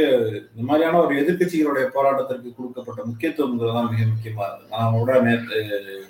இந்த 0.49 0.63
மாதிரியான 0.69 0.99
ஒரு 1.01 1.13
எதிர்க்கட்சிகளுடைய 1.21 1.85
போராட்டத்திற்கு 1.95 2.49
கொடுக்கப்பட்ட 2.53 3.01
முக்கியத்துவம் 3.09 3.59
தான் 3.71 3.91
மிக 3.91 4.03
முக்கியமா 4.09 4.45
இருக்கு 4.49 4.73
நான் 4.75 4.97
கூட 4.97 5.19
நேற்று 5.27 5.59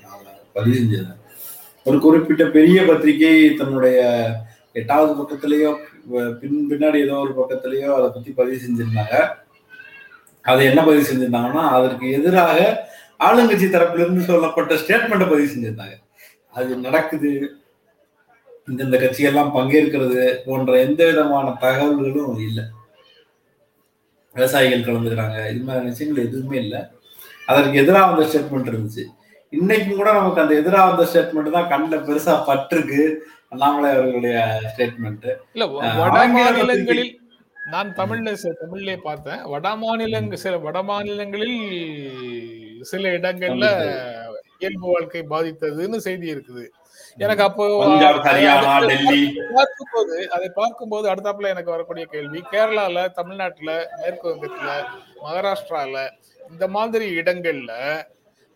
நான் 0.06 0.24
பதிவு 0.56 0.76
செஞ்சிருந்தேன் 0.78 1.22
ஒரு 1.88 1.98
குறிப்பிட்ட 2.00 2.44
பெரிய 2.58 2.78
பத்திரிகை 2.86 3.34
தன்னுடைய 3.54 3.98
எட்டாவது 4.80 5.12
பக்கத்திலேயோ 5.20 5.72
பின் 6.40 6.66
பின்னாடி 6.70 6.98
ஏதோ 7.06 7.16
ஒரு 7.16 7.34
பக்கத்திலேயோ 7.42 7.90
அதை 7.98 8.08
பத்தி 8.16 8.32
பதிவு 8.40 8.58
செஞ்சிருந்தாங்க. 8.64 9.16
அது 10.52 10.62
என்ன 10.70 10.80
பதிவு 10.86 11.06
செஞ்சிருந்தாங்கன்னா 11.10 11.64
அதற்கு 11.78 12.08
எதிராக 12.12 12.58
ஆளுங்கட்சி 13.20 13.68
தரப்பிலிருந்து 13.76 14.24
சொல்லப்பட்ட 14.30 14.74
ஸ்டேட்மெண்ட்டை 14.76 15.28
பதிவு 15.34 15.52
செஞ்சிருந்தாங்க. 15.54 15.96
அது 16.58 16.72
நடக்குது. 16.86 17.32
இந்தந்த 18.72 18.98
கட்சியெல்லாம் 19.02 19.56
பங்கேற்கிறது 19.58 20.22
போன்ற 20.46 20.80
எந்த 20.86 21.02
விதமான 21.06 21.48
தகவல்களும் 21.62 22.40
இல்லை. 22.48 22.64
விவசாயிகள் 24.36 24.88
கலந்துக்கிறாங்க. 24.88 25.38
இது 25.52 25.64
மாதிரி 25.68 25.86
விஷயங்கள் 25.92 26.26
எதுவுமே 26.26 26.58
இல்லை. 26.64 26.82
அதற்கு 27.52 27.82
எதிராக 27.84 28.10
அந்த 28.12 28.24
ஸ்டேட்மெண்ட் 28.30 28.72
இருந்துச்சு. 28.72 29.06
இன்னைக்கும் 29.56 29.98
கூட 29.98 30.10
நமக்கு 30.14 30.42
அந்த 30.42 30.54
எதிராக 30.56 30.88
வந்த 30.88 31.04
ஸ்டேட்மெண்ட் 31.10 31.52
தான் 31.52 31.70
கண்ணில் 31.70 32.06
பெருசா 32.08 32.34
பட்டிருக்கு. 32.48 33.02
அண்ணாமலை 33.52 33.90
அவர்களுடைய 33.92 34.38
ஸ்டேட்மெண்ட் 34.72 35.28
இல்ல 35.54 35.66
வ- 35.68 35.82
அஹ் 35.84 35.98
வட 36.00 36.16
ஆங்கில 36.20 36.46
மாநிலங்களில் 36.48 37.12
நான் 37.58 37.92
தமிழ்ல 37.94 38.32
தமிழ்லயே 38.62 38.98
பார்த்தேன். 39.02 39.42
வட 39.46 39.68
மாநிலங்க 39.76 40.38
சில 40.38 40.58
வட 40.60 40.80
மாநிலங்களில் 40.84 41.60
சில 42.84 43.04
இடங்கள்ல 43.10 43.68
இயல்பு 44.60 44.88
வாழ்க்கை 44.88 45.22
பாதித்ததுன்னு 45.30 45.98
செய்தி 46.00 46.28
இருக்குது. 46.34 46.66
எனக்கு 47.18 47.44
அப்போ 47.44 47.64
பார்க்கும்போது 49.56 50.16
அதை 50.36 50.48
பார்க்கும்போது 50.56 51.06
அடுத்தாப்புல 51.12 51.50
எனக்கு 51.50 51.72
வரக்கூடிய 51.72 52.06
கேள்வி 52.06 52.40
கேரளால 52.52 53.06
தமிழ்நாட்டுல 53.14 53.72
மேற்கு 53.98 54.28
வங்கத்துல 54.30 54.70
மகாராஷ்டிரால 55.24 55.98
இந்த 56.50 56.68
மாதிரி 56.70 57.06
இடங்கள்ல 57.20 57.74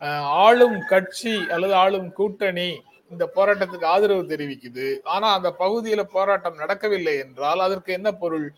ஆளும் 0.08 0.80
கட்சி 0.80 1.46
அல்லது 1.50 1.74
ஆளும் 1.74 2.14
கூட்டணி 2.14 2.82
இந்த 3.10 3.32
போராட்டத்துக்கு 3.36 3.84
ஆதரவு 3.84 4.24
தெரிவிக்குது. 4.24 4.98
ஆனா 5.04 5.34
அந்த 5.34 5.56
பகுதியில 5.60 6.04
போராட்டம் 6.04 6.56
நடக்கவில்லை 6.56 7.18
என்றால் 7.18 7.60
அதற்கு 7.60 7.94
என்ன 7.94 8.12
பொருள். 8.12 8.54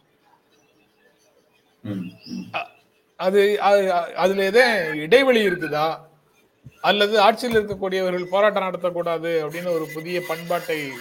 அது 3.15 3.57
அது- 3.61 4.13
அதுல 4.13 4.49
எதே 4.49 4.93
இடைவெளி 4.93 5.47
இருக்குதா? 5.47 5.97
அல்லது 6.81 7.21
ஆட்சியில் 7.21 7.67
இருக்கக்கூடியவர்கள் 7.67 8.25
போராட்டம் 8.25 8.63
நடத்தக்கூடாது 8.63 9.27
அப்படின்னு 9.27 9.69
ஒரு 9.69 9.87
புதிய 9.93 10.21
பண்பாட்டை 10.27 10.91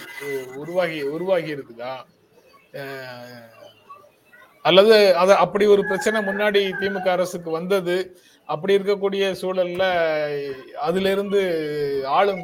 உருவாகி 0.55 1.01
உருவாகி 1.01 1.53
இருக்குதா? 1.53 1.95
அல்லது 4.61 5.15
அது 5.15 5.33
அப்படி 5.33 5.65
ஒரு 5.65 5.81
பிரச்சனை 5.81 6.21
முன்னாடி 6.21 6.71
திமுக 6.79 7.09
அரசுக்கு 7.09 7.49
வந்தது. 7.49 8.19
அப்படி 8.49 8.75
இருக்கக்கூடிய 8.77 9.23
சூழல்ல 9.41 9.83
அதுல 10.85 11.11
இருந்து 11.15 11.41
ஆளும் 12.17 12.41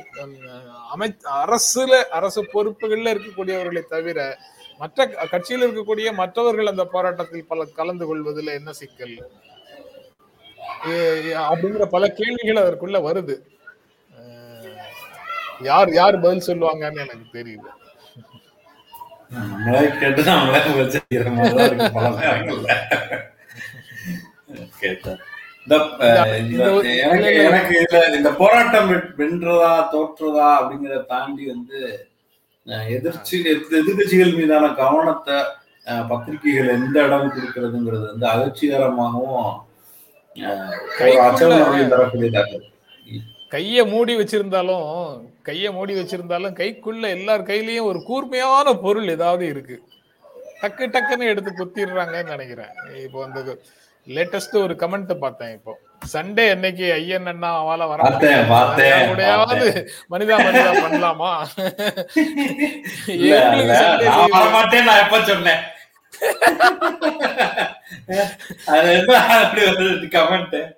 அமை 0.93 1.07
அரசுல 1.41 1.93
அரசு 2.19 2.41
பொறுப்புகள்ல 2.53 3.13
இருக்கக்கூடியவர்களை 3.15 3.83
தவிர 3.95 4.19
மற்ற 4.81 5.05
கட்சியில் 5.33 5.65
இருக்கக்கூடிய 5.65 6.07
மற்றவர்கள் 6.21 6.71
அந்த 6.71 6.83
போராட்டத்தில் 6.93 7.49
பல 7.51 7.65
கலந்து 7.79 8.05
கொள்வதில் 8.09 8.57
என்ன 8.59 8.71
சிக்கல்? 8.81 9.15
அப்படிங்கிற 11.49 11.85
பல 11.95 12.07
கேள்விகள் 12.19 12.61
அதற்குள்ள 12.63 12.97
வருது. 13.07 13.35
யார் 15.69 15.91
யார் 15.99 16.21
பதில் 16.23 16.47
சொல்லுவாங்கன்னு 16.49 17.03
எனக்கு 17.05 17.27
தெரியல. 17.37 17.67
நம்மளே 19.31 19.81
கேட்டு 20.01 20.21
எனக்கு 27.45 27.73
இதுல 27.77 28.01
இந்த 28.15 28.29
போராட்டம் 28.37 28.89
வென்றதா 29.17 29.71
தோற்றதா 29.93 30.47
அப்படிங்கிறத 30.57 31.05
தாண்டி 31.05 31.45
வந்து 31.45 31.79
எதிர்ச்சி 32.91 33.35
எதிர்- 33.45 33.77
எதிர்க்கட்சிகள் 33.81 34.35
மீதான 34.35 34.73
கவனத்தை 34.75 35.37
பத்திரிகைகள் 36.09 36.73
எந்த 36.73 36.97
இடம் 37.03 37.31
கொடுக்கறதுங்கிறது 37.31 38.05
வந்து 38.07 38.25
அதிர்ச்சிகரமாகவும் 38.27 39.53
அச்சவணையும் 41.21 41.93
தரக்கூடியதாக 41.93 42.63
கைய 43.51 43.83
மூடி 43.85 44.13
வச்சிருந்தாலும் 44.15 44.87
கைய 45.45 45.71
மூடி 45.71 45.93
வச்சிருந்தாலும் 45.95 46.55
கைக்குள்ள 46.55 47.07
எல்லார் 47.09 47.47
கையிலயும் 47.49 47.89
ஒரு 47.89 47.99
கூர்மையான 48.03 48.73
பொருள் 48.81 49.07
ஏதாவது 49.09 49.45
இருக்கு. 49.47 49.77
டக்கு 50.61 50.85
டக்குன்னு 50.87 51.29
எடுத்து 51.31 51.51
குத்திடுறாங்கன்னு 51.53 52.33
நினைக்கிறேன். 52.33 52.73
இப்போ 53.03 53.19
அந்த 53.25 53.39
லேட்டஸ்ட் 54.07 54.61
ஒரு 54.61 54.73
கமெண்ட் 54.73 55.13
பார்த்தேன் 55.13 55.51
இப்போ. 55.51 55.77
சண்டே 56.13 56.49
அன்னைக்கு 56.49 56.93
ஐயன் 56.93 57.25
அண்ணா 57.25 57.65
அவால 57.65 57.87
வர 57.87 58.03
கூடயாவது 59.07 59.87
மனிதா 60.09 60.35
மனிதா 60.47 60.71
பண்ணலாமா? 60.83 61.31
நான் 64.83 65.03
எப்ப 65.03 65.23
சொன்னேன்? 65.23 65.59
கமெண்ட் 70.07 70.75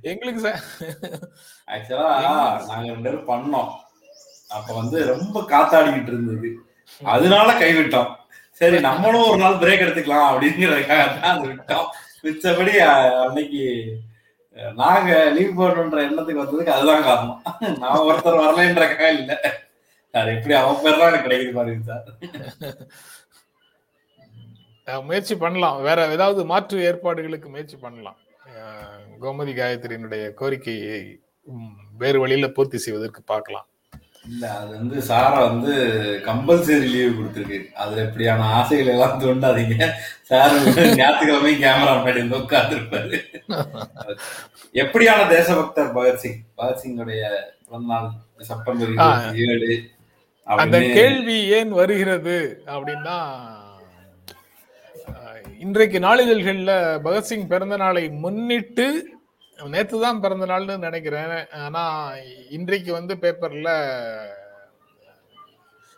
எங்களுக்கு 0.00 0.48
ச- 0.48 0.60
ஆக்சுவலா 1.70 2.16
நாங்க 2.66 2.92
ரெண்டு 2.92 3.10
பேரும் 3.10 3.28
பண்ணோம். 3.28 3.68
அப்ப 4.48 4.74
வந்து 4.74 5.06
ரொம்ப 5.06 5.40
காத்தாடிக்கிட்டு 5.40 6.06
இருந்தது. 6.06 6.58
அதனால 7.04 7.52
கைவிட்டோம். 7.52 8.14
சரி 8.62 8.78
நம்மளும் 8.88 9.26
ஒரு 9.28 9.38
நாள் 9.42 9.60
பிரேக் 9.62 9.84
எடுத்துக்கலாம் 9.84 10.28
அப்படிங்கிறதுக்காக 10.30 11.04
தான் 11.18 11.34
அது 11.36 11.46
விட்டோம். 11.50 11.88
மிச்சபடி 12.24 12.74
அன்னைக்கு 13.24 13.62
நாங்க 14.80 15.10
லீவ் 15.36 15.58
போடணுன்ற 15.58 16.00
எண்ணத்துக்கு 16.08 16.42
வந்ததுக்கு 16.42 16.74
அதுதான் 16.76 17.06
காரணம். 17.08 17.40
நான் 17.82 18.04
ஒருத்தர் 18.08 18.42
வரலன்றக்காக 18.42 19.08
இல்ல. 19.20 19.32
அது 20.14 20.30
எப்படி 20.36 20.54
அவன் 20.58 20.82
பேர் 20.84 20.98
தான் 21.00 21.10
எனக்கு 21.10 21.26
கிடைக்குது 21.26 21.56
பாருங்க 21.58 21.82
சார் 21.90 22.06
முயற்சி 25.08 25.34
பண்ணலாம். 25.42 25.76
வேற 25.88 25.98
ஏதாவது 26.16 26.40
மாற்று 26.52 26.78
ஏற்பாடுகளுக்கு 26.88 27.48
முயற்சி 27.54 27.76
பண்ணலாம். 27.84 28.18
கோமதி 29.22 29.52
காயத்ரியினுடைய 29.58 30.22
கோரிக்கையை 30.40 31.00
வேறு 32.02 32.18
வழியில 32.22 32.46
பூர்த்தி 32.56 32.78
செய்வதற்கு 32.84 33.20
பார்க்கலாம். 33.32 33.66
இல்ல 34.30 34.44
அது 34.56 34.70
வந்து 34.78 34.96
சாரா 35.08 35.38
வந்து 35.44 35.72
கம்பல்சரி 36.26 36.88
லீவ் 36.92 37.16
கொடுத்துருக்கு. 37.16 37.58
அதுல 37.82 38.02
எப்படியான 38.06 38.46
ஆசைகள் 38.58 38.90
எல்லாம் 38.94 39.20
தோண்டாதீங்க. 39.22 39.86
சார் 40.30 40.54
ஞாயிற்றுக்கிழமை 40.98 41.54
கேமரா 41.64 41.94
முன்னாடி 41.96 42.20
வந்து 42.24 42.42
உட்கார்ந்துருப்பாரு. 42.42 43.18
எப்படியான 44.82 45.24
தேசபக்தர் 45.34 45.90
பகத்சிங் 45.96 46.38
பகத்சிங்குடைய 46.60 47.22
பிறந்தநாள் 47.66 48.08
செப்டம்பர் 48.50 48.94
ஏழு. 49.48 49.72
அந்த 50.46 50.78
கேள்வி 50.98 51.38
ஏன் 51.58 51.72
வருகிறது 51.80 52.38
அப்படின்னா 52.74 53.18
இன்றைக்கு 55.64 55.98
நாளிதழ்கள்ல 56.06 56.72
பகத்சிங் 57.04 57.44
பிறந்த 57.52 57.76
நாளை 57.82 58.02
முன்னிட்டு 58.24 58.86
நேத்து 59.68 60.00
தான் 60.00 60.20
பிறந்த 60.20 60.46
நாள்னு 60.46 60.78
நினைக்கிறேன். 60.78 61.50
ஆனா 61.50 62.12
இன்றைக்கு 62.50 62.92
வந்து 62.92 63.14
பேப்பர்ல 63.14 63.70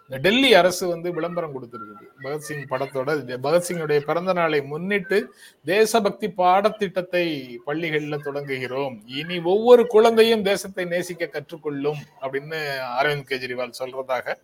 இந்த 0.08 0.18
டெல்லி 0.28 0.54
அரசு 0.54 0.88
வந்து 0.88 1.12
விளம்பரம் 1.12 1.54
கொடுத்துருக்குது. 1.54 2.06
பகத்சிங் 2.22 2.64
படத்தோட 2.70 3.10
பகத்சிங்குடைய 3.46 4.00
பிறந்த 4.00 4.32
நாளை 4.32 4.62
முன்னிட்டு 4.62 5.34
தேசபக்தி 5.64 6.30
பாடத்திட்டத்தை 6.30 7.24
பள்ளிகளில் 7.64 8.24
தொடங்குகிறோம். 8.24 9.00
இனி 9.06 9.40
ஒவ்வொரு 9.40 9.86
குழந்தையும் 9.86 10.42
தேசத்தை 10.42 10.84
நேசிக்க 10.84 11.26
கற்றுக்கொள்ளும் 11.26 12.00
அப்படின்னு 12.20 12.60
அரவிந்த் 13.00 13.30
கெஜ்ரிவால் 13.30 13.78
சொல்றதாக. 13.78 14.34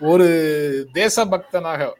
ஒரு 0.00 0.28
தேசபக்தனாக 0.94 1.92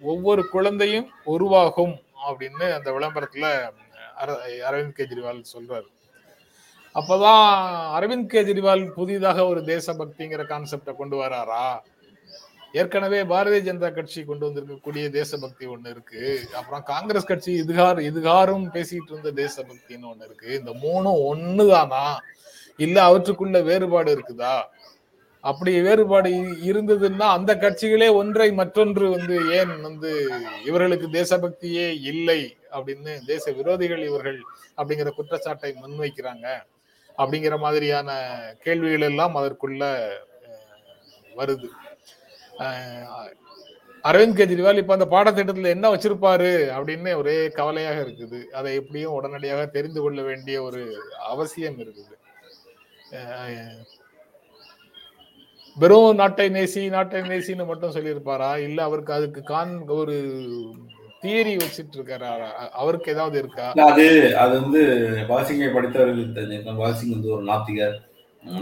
ஒவ்வொரு 0.00 0.48
குழந்தையும் 0.48 1.10
உருவாகும் 1.24 1.96
அப்படின்னு 2.28 2.72
அந்த 2.72 2.90
விளம்பரத்துல 2.92 3.72
அரவிந்த் 4.68 4.98
கெஜ்ரிவால் 5.00 5.42
சொல்றாரு. 5.56 5.88
அப்பதான் 6.94 7.44
அரவிந்த் 7.96 8.32
கெஜ்ரிவால் 8.32 8.92
புதிதாக 8.92 9.46
ஒரு 9.46 9.60
தேசபக்திங்கிற 9.60 10.42
கான்செப்டை 10.44 10.96
கொண்டு 10.96 11.16
வராரா? 11.16 11.78
ஏற்கனவே 12.72 13.22
பாரதிய 13.22 13.60
ஜனதா 13.68 13.94
கட்சி 13.94 14.24
கொண்டு 14.24 14.46
வந்திருக்கக்கூடிய 14.48 15.08
தேசபக்தி 15.08 15.66
ஒண்ணு 15.66 15.90
இருக்கு. 15.90 16.40
அப்புறம் 16.54 16.82
காங்கிரஸ் 16.82 17.26
கட்சி 17.26 17.60
இதுகார் 17.60 18.00
இதுகாரும் 18.10 18.66
பேசிட்டு 18.74 19.10
இருந்த 19.10 19.32
தேசபக்தின்னு 19.32 20.10
ஒண்ணு 20.12 20.24
இருக்கு. 20.24 20.58
இந்த 20.58 20.70
மூணும் 20.70 21.20
ஒண்ணுதானா? 21.30 22.16
இல்ல 22.76 23.02
அவற்றுக்குள்ள 23.02 23.60
வேறுபாடு 23.60 24.16
இருக்குதா? 24.16 24.62
அப்படி 25.40 25.80
வேறுபாடு 25.80 26.30
இருந்ததுன்னா 26.64 27.26
அந்த 27.36 27.56
கட்சிகளே 27.56 28.14
ஒன்றை 28.14 28.52
மற்றொன்று 28.52 29.10
வந்து 29.10 29.50
ஏன் 29.50 29.80
வந்து 29.80 30.30
இவர்களுக்கு 30.64 31.08
தேசபக்தியே 31.08 32.00
இல்லை 32.02 32.56
அப்படின்னு 32.72 33.24
தேச 33.26 33.50
விரோதிகள் 33.50 34.04
இவர்கள் 34.04 34.40
அப்படிங்கிற 34.76 35.10
குற்றச்சாட்டை 35.10 35.74
முன்வைக்கிறாங்க. 35.82 36.46
அப்படிங்கிற 37.18 37.56
மாதிரியான 37.58 38.10
கேள்விகள் 38.64 39.08
எல்லாம் 39.10 39.36
அதற்குள்ள 39.36 39.84
வருது. 41.38 41.68
அரவிந்த் 44.08 44.38
கெஜ்ரிவால் 44.38 44.80
இப்ப 44.80 44.96
அந்த 44.96 45.06
பாடத்திட்டத்துல 45.14 45.72
என்ன 45.76 45.86
வச்சிருப்பாரு 45.94 46.50
அப்படின்னு 46.76 47.10
ஒரே 47.16 47.36
கவலையாக 47.58 47.98
இருக்குது. 48.04 48.40
அதை 48.58 48.70
எப்படியும் 48.74 49.16
உடனடியாக 49.18 49.66
தெரிந்து 49.66 50.00
கொள்ள 50.00 50.22
வேண்டிய 50.22 50.62
ஒரு 50.62 50.82
அவசியம் 51.32 51.78
இருக்குது. 51.78 52.14
வெறும் 55.76 56.14
நாட்டை 56.14 56.46
நேசி 56.50 56.82
நாட்டை 56.88 57.20
நேசின்னு 57.20 57.66
மட்டும் 57.66 57.94
சொல்லியிருப்பாரா? 57.94 58.50
இல்ல 58.68 58.78
அவருக்கு 58.82 59.12
அதுக்கு 59.12 59.42
கான் 59.42 59.72
ஒரு 60.00 60.16
தியரி 61.22 61.52
வச்சிட்டு 61.60 61.96
இருக்காரா 61.98 62.30
அவருக்கு 62.80 63.12
ஏதாவது 63.14 63.36
இருக்கா? 63.42 63.66
அது 63.90 64.06
அது 64.42 64.52
வந்து 64.62 64.80
பாசிங்கை 65.30 65.68
தெரிஞ்சிருக்கேன் 65.98 66.80
பாசிங் 66.82 67.14
வந்து 67.16 67.30
ஒரு 67.36 67.44
நாத்திகர். 67.50 67.96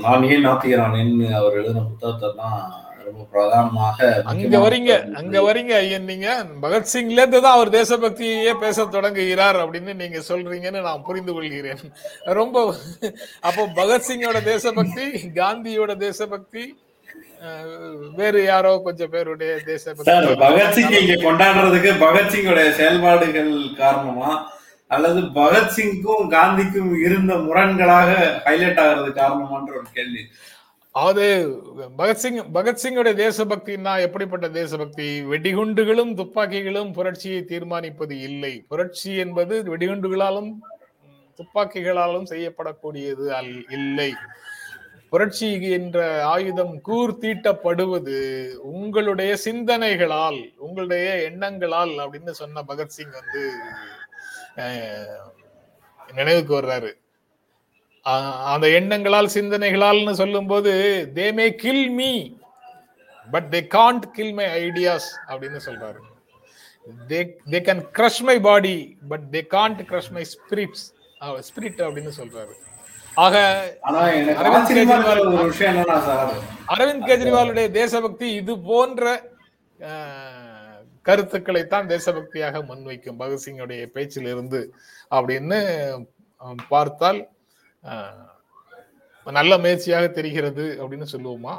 நான் 0.05 0.29
ஏன் 0.33 0.47
நாத்திகரானேன்னு 0.47 1.29
அவர் 1.39 1.57
எழுதின 1.59 1.85
புத்தகத்தை 1.91 2.31
தான் 2.41 2.59
ரொம்ப 3.07 3.23
பிரதானமாக 3.33 4.09
அங்க 4.31 4.57
வரீங்க. 4.65 4.93
அங்க 5.21 5.37
வரீங்க 5.47 5.73
ஐயன் 5.83 6.09
நீங்க. 6.11 6.29
பகத்சிங்ல 6.65 7.23
இருந்து 7.23 7.41
தான் 7.45 7.57
அவர் 7.59 7.71
தேசபக்தியே 7.79 8.53
பேச 8.65 8.85
தொடங்குகிறார் 8.97 9.59
அப்படின்னு 9.63 9.93
நீங்க 10.03 10.19
சொல்றீங்கன்னு 10.29 10.85
நான் 10.89 11.07
புரிந்து 11.09 11.33
கொள்கிறேன். 11.37 11.83
ரொம்ப 12.41 12.57
அப்போ 13.49 13.65
பகத்சிங்கோட 13.81 14.41
தேசபக்தி 14.53 15.07
காந்தியோட 15.41 15.95
தேசபக்தி 16.07 16.65
வேறு 18.19 18.41
யாரோ 18.45 18.71
கொஞ்சம் 18.87 19.13
பேருடைய 19.13 19.53
தேசபக்தி 19.69 20.37
பகத்சிங் 20.47 20.95
இங்க 21.01 21.15
கொண்டாடுறதுக்கு 21.27 21.91
பகத்சிங்கோட 22.07 22.63
செயல்பாடுகள் 22.79 23.53
காரணமா? 23.83 24.31
அல்லது 24.91 25.21
பகத்சிங்க்கும் 25.39 26.25
காந்திக்கும் 26.37 26.93
இருந்த 27.07 27.33
முரண்களாக 27.47 28.11
ஹைலைட் 28.47 28.81
ஆகிறது 28.85 29.11
காரணமான்ற 29.21 29.73
ஒரு 29.81 29.89
கேள்வி. 29.97 30.23
அதாவது 30.95 31.27
பகத்சிங் 32.01 32.39
பகத்சிங்கோட 32.57 33.11
தேசபக்தினா 33.25 33.93
எப்படிப்பட்ட 34.07 34.47
தேசபக்தி? 34.59 35.09
வெடிகுண்டுகளும் 35.33 36.13
துப்பாக்கிகளும் 36.21 36.91
புரட்சியை 36.99 37.41
தீர்மானிப்பது 37.53 38.17
இல்லை. 38.29 38.53
புரட்சி 38.73 39.13
என்பது 39.25 39.57
வெடிகுண்டுகளாலும் 39.73 40.51
துப்பாக்கிகளாலும் 41.39 42.27
செய்யப்படக்கூடியது 42.33 43.27
அல் 43.39 43.55
இல்லை. 43.79 44.11
புரட்சி 45.11 45.49
என்ற 45.77 45.99
ஆயுதம் 46.33 46.75
கூர் 46.89 47.13
தீட்டப்படுவது 47.23 48.19
உங்களுடைய 48.73 49.33
சிந்தனைகளால் 49.45 50.41
உங்களுடைய 50.67 51.07
எண்ணங்களால் 51.31 51.95
அப்படின்னு 52.05 52.33
சொன்ன 52.41 52.63
பகத்சிங் 52.69 53.15
வந்து 53.19 53.43
நினைவுக்கு 56.15 56.53
வர்றாரு. 56.61 56.93
அந்த 58.53 58.67
எண்ணங்களால் 58.79 59.35
சிந்தனைகளால்னு 59.39 60.15
சொல்லும்போது 60.21 60.73
they 61.15 61.27
may 61.39 61.47
kill 61.65 61.89
me 61.99 62.13
but 63.31 63.51
they 63.55 63.61
can't 63.75 64.07
kill 64.17 64.33
my 64.39 64.47
ideas 64.65 65.11
அப்படின்னு 65.29 65.61
சொல்றாரு. 65.67 66.01
They 67.11 67.21
they 67.53 67.61
can 67.67 67.83
crush 67.99 68.23
my 68.29 68.39
body 68.49 68.77
but 69.09 69.27
they 69.31 69.43
can't 69.57 69.83
crush 69.91 70.13
my 70.17 70.25
spirits 70.35 70.87
spirit 71.49 71.81
அப்படின்னு 71.87 72.13
சொல்றாரு. 72.23 72.55
ஆக 73.25 73.37
அரவிந்த் 76.73 77.09
கெஜ்ரிவாலுடைய 77.11 77.67
தேசபக்தி 77.81 78.27
இது 78.41 78.53
போன்ற 78.71 79.05
கருத்துக்களை 81.09 81.63
தான் 81.67 81.91
தேசபக்தியாக 81.93 82.61
முன்வைக்கும். 82.69 83.19
பகத்சிங்குடைய 83.23 83.83
பேச்சிலிருந்து 83.95 84.61
அப்படின்னு 85.17 85.59
பார்த்தால் 86.73 87.21
நல்ல 89.27 89.53
முயற்சியாக 89.63 90.07
தெரிகிறது 90.19 90.65
அப்படின்னு 90.83 91.07
சொல்லுவோமா? 91.15 91.55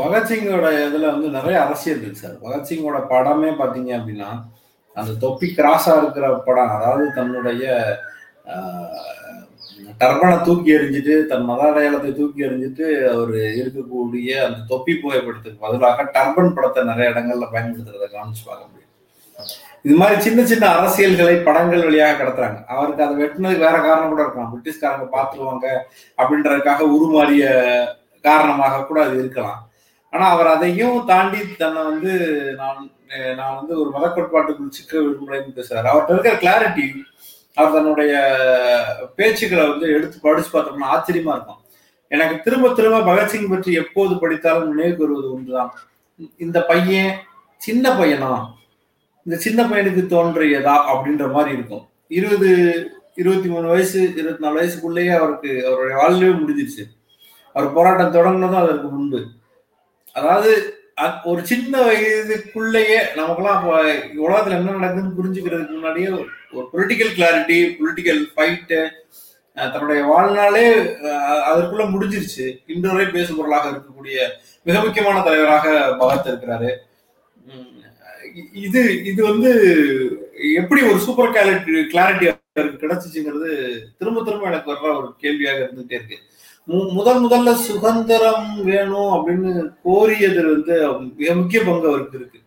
பகத்சிங்கோட 0.00 0.66
இதுல 0.86 1.06
வந்து 1.14 1.28
நிறைய 1.36 1.56
அரசியல் 1.64 2.02
இருக்கு 2.02 2.22
சார். 2.24 2.36
பகத்சிங்கோட 2.44 2.98
படமே 3.12 3.50
பாத்தீங்க 3.60 3.90
அப்படின்னா 3.98 4.30
அந்த 4.96 5.12
தொப்பி 5.24 5.48
கிராஸா 5.58 5.92
இருக்கிற 6.00 6.26
படம் 6.48 6.74
அதாவது 6.78 7.04
தன்னுடைய 7.18 7.64
டர்பனை 10.00 10.36
தூக்கி 10.46 10.70
எறிஞ்சிட்டு 10.76 11.14
தன் 11.30 11.48
மத 11.48 11.62
அடையாளத்தை 11.70 12.10
தூக்கி 12.20 12.46
எறிஞ்சிட்டு 12.46 12.86
அவர் 13.12 13.34
இருக்கக்கூடிய 13.60 14.30
அந்த 14.46 14.58
தொப்பி 14.72 14.94
புகைப்படத்துக்கு 15.02 15.64
பதிலாக 15.64 16.06
டர்பன் 16.16 16.54
படத்தை 16.56 16.82
நிறைய 16.90 17.12
இடங்கள்ல 17.12 17.48
பயன்படுத்துறத 17.54 18.06
கவனிச்சு 18.14 18.44
பார்க்க 18.48 18.70
முடியும். 18.70 18.90
இது 19.86 19.94
மாதிரி 20.00 20.16
சின்ன 20.26 20.40
சின்ன 20.50 20.64
அரசியல்களை 20.76 21.34
படங்கள் 21.48 21.86
வழியாக 21.86 22.16
கடத்துறாங்க. 22.18 22.58
அவருக்கு 22.74 23.04
அதை 23.06 23.14
வெட்டினதுக்கு 23.20 23.66
வேற 23.66 23.76
காரணம் 23.86 24.12
கூட 24.12 24.22
இருக்கலாம். 24.24 24.50
பிரிட்டிஷ்காரங்க 24.52 25.08
பார்த்துருவாங்க 25.16 25.66
அப்படின்றதுக்காக 26.18 26.86
உருமாறிய 26.96 27.44
காரணமாக 28.24 28.82
கூட 28.90 28.98
அது 29.06 29.16
இருக்கலாம். 29.22 29.60
ஆனா 30.12 30.24
அவர் 30.34 30.52
அதையும் 30.54 30.98
தாண்டி 31.12 31.40
தன்னை 31.62 31.82
வந்து 31.90 32.12
நான் 32.60 32.90
நான் 33.38 33.56
வந்து 33.60 33.72
ஒரு 33.80 33.90
மத 33.94 34.06
கோட்பாட்டுக்குள் 34.08 34.76
சிக்க 34.76 34.92
விடுமுறைன்னு 34.98 35.56
பேசுறாரு. 35.58 35.86
அவர்கிட்ட 35.90 36.14
இருக்கிற 36.14 36.36
கிளாரிட்டி 36.42 36.86
அவர் 37.54 37.72
தன்னுடைய 37.72 38.12
பேச்சுக்களை 39.16 39.68
வந்து 39.68 39.92
எடுத்து 39.92 40.20
படிச்சு 40.20 40.58
பார்த்தோம்னா 40.58 40.90
ஆச்சரியமா 40.94 41.32
இருக்கும். 41.32 41.60
எனக்கு 42.08 42.40
திரும்ப 42.40 42.74
திரும்ப 42.74 43.14
பகத்சிங் 43.14 43.48
பற்றி 43.48 43.72
எப்போது 43.72 44.14
படித்தாலும் 44.14 44.74
நினைவுக்கு 44.74 45.06
வருவது 45.06 45.34
ஒன்றுதான். 45.34 45.74
இந்த 46.36 46.64
பையன் 46.64 47.18
சின்ன 47.56 47.90
பையனா? 47.90 48.46
இந்த 49.24 49.38
சின்ன 49.38 49.62
பையனுக்கு 49.64 50.02
தோன்றியதா 50.14 50.74
அப்படின்ற 50.92 51.32
மாதிரி 51.32 51.54
இருக்கும். 51.54 51.88
இருபது 52.08 52.50
இருபத்தி 53.14 53.48
மூணு 53.48 53.68
வயசு 53.68 54.14
இருபத்தி 54.14 54.44
நாலு 54.44 54.60
வயசுக்குள்ளேயே 54.60 55.16
அவருக்கு 55.16 55.66
அவருடைய 55.66 55.96
வாழ்வே 56.02 56.26
முடிஞ்சிருச்சு. 56.26 56.84
அவர் 57.52 57.72
போராட்டம் 57.72 58.14
தொடங்கினதும் 58.14 58.62
அதற்கு 58.62 58.88
முன்பு. 58.88 59.24
அதாவது 60.12 60.76
ஒரு 61.24 61.46
சின்ன 61.46 61.74
வயதுக்குள்ளேயே 61.80 62.98
நமக்கெல்லாம் 63.16 63.62
உலகத்துல 64.24 64.58
என்ன 64.58 64.76
நடக்குதுன்னு 64.76 65.18
புரிஞ்சுக்கிறதுக்கு 65.18 65.76
முன்னாடியே 65.76 66.08
ஒரு 66.52 66.64
பொலிட்டிக்கல் 66.72 67.14
கிளாரிட்டி 67.18 67.58
பொலிட்டிக்கல் 67.78 68.22
ஃபைட்டு 68.32 68.80
தன்னுடைய 69.56 70.02
வாழ்நாளே 70.02 70.66
அதற்குள்ள 71.50 71.84
முடிஞ்சிருச்சு. 71.94 72.46
இன்று 72.66 72.92
வரை 72.92 73.06
பேசும் 73.06 73.36
பொருளாக 73.36 73.70
இருக்கக்கூடிய 73.70 74.18
மிக 74.66 74.76
முக்கியமான 74.80 75.22
தலைவராக 75.22 75.66
பகத் 76.00 76.30
இருக்கிறாரு. 76.32 76.70
இது 78.66 78.82
இது 79.04 79.20
வந்து 79.30 79.50
எப்படி 80.60 80.80
ஒரு 80.82 80.98
சூப்பர் 80.98 81.34
கிளாரிட்டி 81.34 81.82
கிளாரிட்டி 81.94 82.28
கிடைச்சிச்சுங்கிறது 82.82 83.50
திரும்ப 83.98 84.22
திரும்ப 84.24 84.46
எனக்கு 84.46 84.72
வர்ற 84.72 84.88
ஒரு 84.96 85.14
கேள்வியாக 85.18 85.62
இருந்துகிட்டே 85.64 85.98
இருக்கு. 85.98 86.18
முதல் 86.68 87.20
முதல்ல 87.24 87.50
சுதந்திரம் 87.66 88.48
வேணும் 88.68 89.12
அப்படின்னு 89.16 89.50
கோரியது 89.86 90.42
வந்து 90.52 90.74
மிக 91.20 91.34
முக்கிய 91.40 91.60
பங்கு 91.68 91.90
அவருக்கு 91.90 92.18
இருக்கு. 92.18 92.38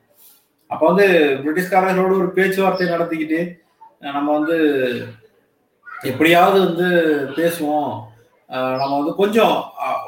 அப்ப 0.71 0.81
வந்து 0.91 1.05
பிரிட்டிஷ்காரர்களோட 1.43 2.13
ஒரு 2.21 2.29
பேச்சுவார்த்தை 2.37 2.87
நடத்திக்கிட்டு 2.93 3.39
நம்ம 4.15 4.27
வந்து 4.37 4.57
எப்படியாவது 6.11 6.57
வந்து 6.67 6.87
பேசுவோம். 7.39 7.93
நம்ம 8.79 8.93
வந்து 8.99 9.13
கொஞ்சம் 9.21 9.55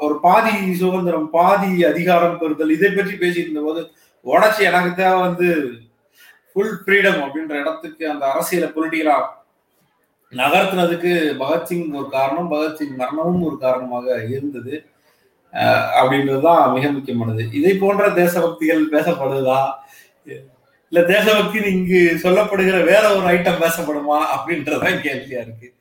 ஒரு 0.04 0.14
பாதி 0.26 0.54
சுதந்திரம் 0.82 1.28
பாதி 1.36 1.70
அதிகாரம் 1.92 2.38
பெறுதல் 2.40 2.76
இதை 2.76 2.90
பற்றி 2.90 3.14
பேசிட்டு 3.22 3.48
இருந்த 3.48 3.64
போது 3.68 3.80
உடச்சி 4.26 4.62
எனக்கு 4.70 4.90
தேவை 5.00 5.18
வந்து 5.20 5.48
ஃபுல் 6.50 6.76
ஃப்ரீடம் 6.82 7.20
அப்படின்ற 7.24 7.54
இடத்துக்கு 7.62 8.04
அந்த 8.12 8.24
அரசியலை 8.32 8.68
பொலிட்டிக்கலா 8.76 9.18
நகர்த்தினதுக்கு 10.32 11.12
பகத்சிங் 11.42 11.94
ஒரு 11.94 12.08
காரணம் 12.10 12.50
பகத்சிங் 12.52 12.94
மரணமும் 12.96 13.42
ஒரு 13.42 13.58
காரணமாக 13.58 14.24
இருந்தது. 14.24 14.86
அப்படின்றதுதான் 16.00 16.72
மிக 16.72 16.90
முக்கியமானது. 16.90 17.50
இதை 17.52 17.74
போன்ற 17.74 18.08
தேசபக்திகள் 18.08 18.82
பேசப்படுதா? 18.92 19.60
இல்ல 20.92 21.02
தேசபக்தி 21.04 21.58
இங்கு 21.58 22.18
சொல்லப்படுகிற 22.22 22.84
வேற 22.84 23.14
ஒரு 23.16 23.26
ஐட்டம் 23.34 23.62
பேசப்படுமா? 23.64 24.18
அப்படின்றதான் 24.36 25.02
கேள்வியா 25.06 25.40
இருக்கு. 25.46 25.72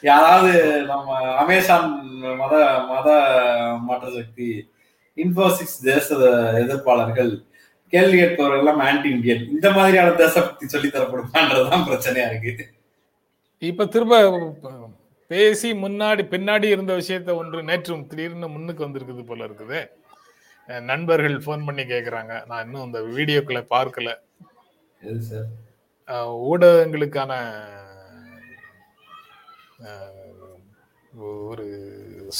யாராவது 0.00 0.82
நம்ம 0.82 1.18
அமேசான் 1.32 1.88
மத 2.36 2.54
மத 2.88 3.08
மாற்ற 3.80 4.10
சக்தி 4.10 4.70
இன்ஃபோசிக்ஸ் 5.16 5.78
தேச 5.82 6.16
எதிர்ப்பாளர்கள் 6.62 7.32
கேள்வி 7.88 8.16
கேட்பவர்கள் 8.18 8.58
எல்லாம் 8.58 8.80
ஆன்டி 8.80 9.08
இந்தியன் 9.10 9.48
இந்த 9.50 9.70
மாதிரியான 9.70 10.10
தேசபக்தி 10.10 10.66
சொல்லி 10.68 10.88
தரப்படுமான்றதுதான் 10.88 11.86
பிரச்சனையா 11.90 12.28
இருக்கு. 12.30 12.73
இப்ப 13.62 13.86
திரும்ப 13.94 14.14
பேசி 15.30 15.68
முன்னாடி 15.82 16.22
பின்னாடி 16.32 16.66
இருந்த 16.74 16.92
விஷயத்த 17.00 17.30
ஒன்று 17.40 17.60
நேற்றும் 17.68 18.06
திடீர்னு 18.10 18.48
முன்னுக்கு 18.54 18.84
வந்திருக்குது 18.86 19.22
போல 19.28 19.46
இருக்குது. 19.48 19.78
நண்பர்கள் 20.90 21.36
ஃபோன் 21.44 21.64
பண்ணி 21.68 21.84
கேக்குறாங்க. 21.92 22.34
நான் 22.50 22.64
இன்னும் 22.66 22.86
அந்த 22.86 23.00
வீடியோக்களை 23.16 23.62
பார்க்கல. 23.74 24.10
ஊடகங்களுக்கான 26.50 27.32
ஒரு 31.38 31.66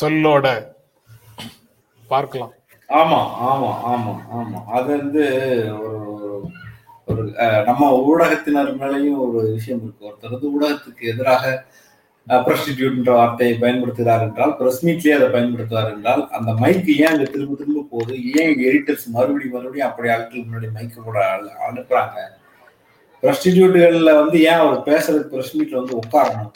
சொல்லோட 0.00 0.46
பார்க்கலாம். 2.10 2.52
ஆமா 2.90 3.20
ஆமா 3.50 3.70
ஆமா 3.92 4.12
ஆமா. 4.38 4.58
அது 4.76 4.88
வந்து 4.98 5.24
ஒரு 5.84 5.98
நம்ம 7.68 7.88
ஊடகத்தினர் 8.10 8.70
மேலேயும் 8.82 9.22
ஒரு 9.26 9.38
விஷயம் 9.56 9.80
இருக்கு. 9.84 10.06
ஒருத்தர் 10.08 10.34
வந்து 10.34 10.52
ஊடகத்துக்கு 10.54 11.10
எதிராக 11.12 11.54
ப்ரஸ்டிடியூட்ன்ற 12.46 13.12
வார்த்தையை 13.18 13.54
பயன்படுத்துகிறார் 13.62 14.22
என்றால் 14.26 14.52
பிரஸ் 14.58 14.82
மீட்லேயே 14.86 15.16
அதை 15.16 15.26
பயன்படுத்துவார் 15.34 15.90
என்றால் 15.94 16.22
அந்த 16.36 16.50
மைக்கு 16.62 16.92
ஏன் 17.02 17.10
அங்கே 17.12 17.26
திரும்ப 17.34 17.56
திரும்ப 17.60 17.86
போகுது? 17.90 18.14
ஏன் 18.40 18.52
எடிட்டர்ஸ் 18.68 19.06
மறுபடியும் 19.16 19.54
மறுபடியும் 19.56 19.88
அப்படி 19.88 20.10
ஆட்கள் 20.14 20.46
முன்னாடி 20.46 20.70
மைக்கு 20.76 20.98
கூட 21.08 21.18
அனுப்புறாங்க? 21.68 22.16
ப்ரஸ்டிடியூட்டுகளில் 23.22 24.18
வந்து 24.20 24.36
ஏன் 24.50 24.62
அவர் 24.64 24.80
பேசுறதுக்கு 24.90 25.34
பிரஸ் 25.34 25.54
மீட்ல 25.58 25.80
வந்து 25.80 25.98
உட்காரணும்? 26.02 26.52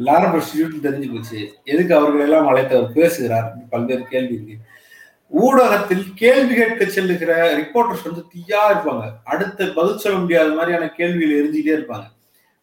எல்லாரும் 0.00 0.32
ப்ரஸ்டிடியூட் 0.34 0.84
தெரிஞ்சு 0.86 1.08
போச்சு. 1.14 1.40
எதுக்கு 1.72 1.92
அவர்களெல்லாம் 1.98 2.48
அழைத்து 2.52 2.76
அவர் 2.78 2.96
பேசுகிறார்? 3.00 3.48
பல்வேறு 3.72 4.04
கேள்வி 4.12 4.34
இருக்கு 4.36 4.56
ஊடகத்தில் 5.32 6.04
கேள்வி 6.22 6.54
கேட்க 6.58 6.86
செல்லுகிற 6.96 7.32
ரிப்போர்ட்டர்ஸ் 7.60 8.06
வந்து 8.08 8.22
தீயா 8.32 8.62
இருப்பாங்க. 8.72 9.04
அடுத்த 9.32 9.66
பதில் 9.78 10.02
சொல்ல 10.02 10.16
முடியாத 10.24 10.50
மாதிரியான 10.58 10.88
கேள்வியில் 10.98 11.38
எரிஞ்சிட்டே 11.40 11.72
இருப்பாங்க. 11.76 12.06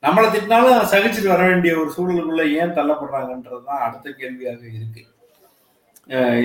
நம்மளை 0.03 0.27
திட்டினாலும் 0.33 0.91
சகிச்சுட்டு 0.91 1.33
வர 1.33 1.41
வேண்டிய 1.49 1.71
ஒரு 1.81 1.89
சூழலுக்குள்ள 1.95 2.43
ஏன் 2.59 2.75
தள்ளப்படுறாங்கன்றது 2.77 3.63
தான் 3.69 3.83
அடுத்த 3.87 4.13
கேள்வியாக 4.21 4.61
இருக்கு. 4.77 5.03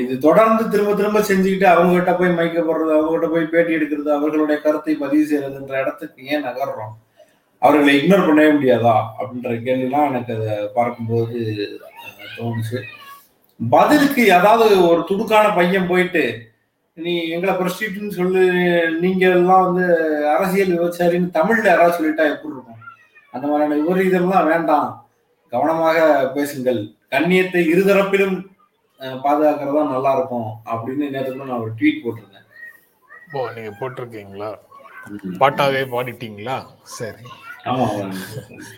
இது 0.00 0.14
தொடர்ந்து 0.26 0.64
திரும்ப 0.72 0.90
திரும்ப 0.98 1.20
செஞ்சுக்கிட்டு 1.28 1.66
அவங்க 1.70 1.92
கிட்ட 1.94 2.12
போய் 2.18 2.36
மைக்க 2.38 2.58
போடுறது 2.66 2.92
அவங்க 2.96 3.12
கிட்ட 3.14 3.28
போய் 3.34 3.50
பேட்டி 3.52 3.72
எடுக்கிறது 3.76 4.10
அவர்களுடைய 4.16 4.56
கருத்தை 4.64 4.94
பதிவு 5.04 5.24
செய்யறதுன்ற 5.30 5.74
இடத்துக்கு 5.84 6.20
ஏன் 6.32 6.46
நகர்றோம்? 6.48 6.94
அவர்களை 7.62 7.92
இக்னோர் 7.98 8.28
பண்ணவே 8.28 8.50
முடியாதா? 8.56 8.96
அப்படின்ற 9.18 9.52
கேள்விலாம் 9.66 10.08
எனக்கு 10.10 10.32
அதை 10.36 10.52
பார்க்கும்போது 10.78 11.38
தோணுச்சு. 12.36 12.78
பதிலுக்கு 13.60 14.22
ஏதாவது 14.28 14.88
ஒரு 14.88 15.00
துடுக்கான 15.10 15.54
பையன் 15.54 15.86
போயிட்டு 15.86 16.24
நீ 16.94 17.24
எங்களை 17.28 17.54
பிரஸ்டியூட்னு 17.54 18.08
சொல்லு 18.08 18.42
நீங்க 19.00 19.24
எல்லாம் 19.28 19.64
வந்து 19.64 19.86
அரசியல் 20.34 20.74
விபச்சாரின்னு 20.74 21.36
தமிழ்ல 21.38 21.66
யாராவது 21.66 21.96
சொல்லிட்டா 21.98 22.24
எப்படி 22.32 22.54
இருக்கும்? 22.54 22.82
அந்த 23.32 23.46
மாதிரியான 23.46 23.78
விபரீதம்லாம் 23.80 24.50
வேண்டாம். 24.52 24.88
கவனமாக 25.52 25.96
பேசுங்கள். 26.34 26.80
கண்ணியத்தை 27.10 27.62
இருதரப்பிலும் 27.72 28.36
பாதுகாக்கிறதா 29.24 29.82
நல்லா 29.94 30.12
இருக்கும் 30.16 30.48
அப்படின்னு 30.72 31.32
கூட 31.32 31.44
நான் 31.44 31.62
ஒரு 31.64 31.72
ட்வீட் 31.80 32.02
போட்டிருந்தேன். 32.04 32.46
ஓ 33.34 33.48
நீங்க 33.56 33.72
போட்டிருக்கீங்களா? 33.80 34.50
பாட்டாவே 35.40 35.82
பாடிட்டீங்களா? 35.94 36.56
சரி. 36.98 37.24
ஆமா. 37.64 37.86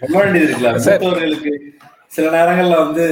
சொல்ல 0.01 0.19
வேண்டியது 0.19 0.49
இருக்குல்ல. 0.49 1.55
சில 2.07 2.27
நேரங்கள்ல 2.37 2.77
வந்து 2.85 3.07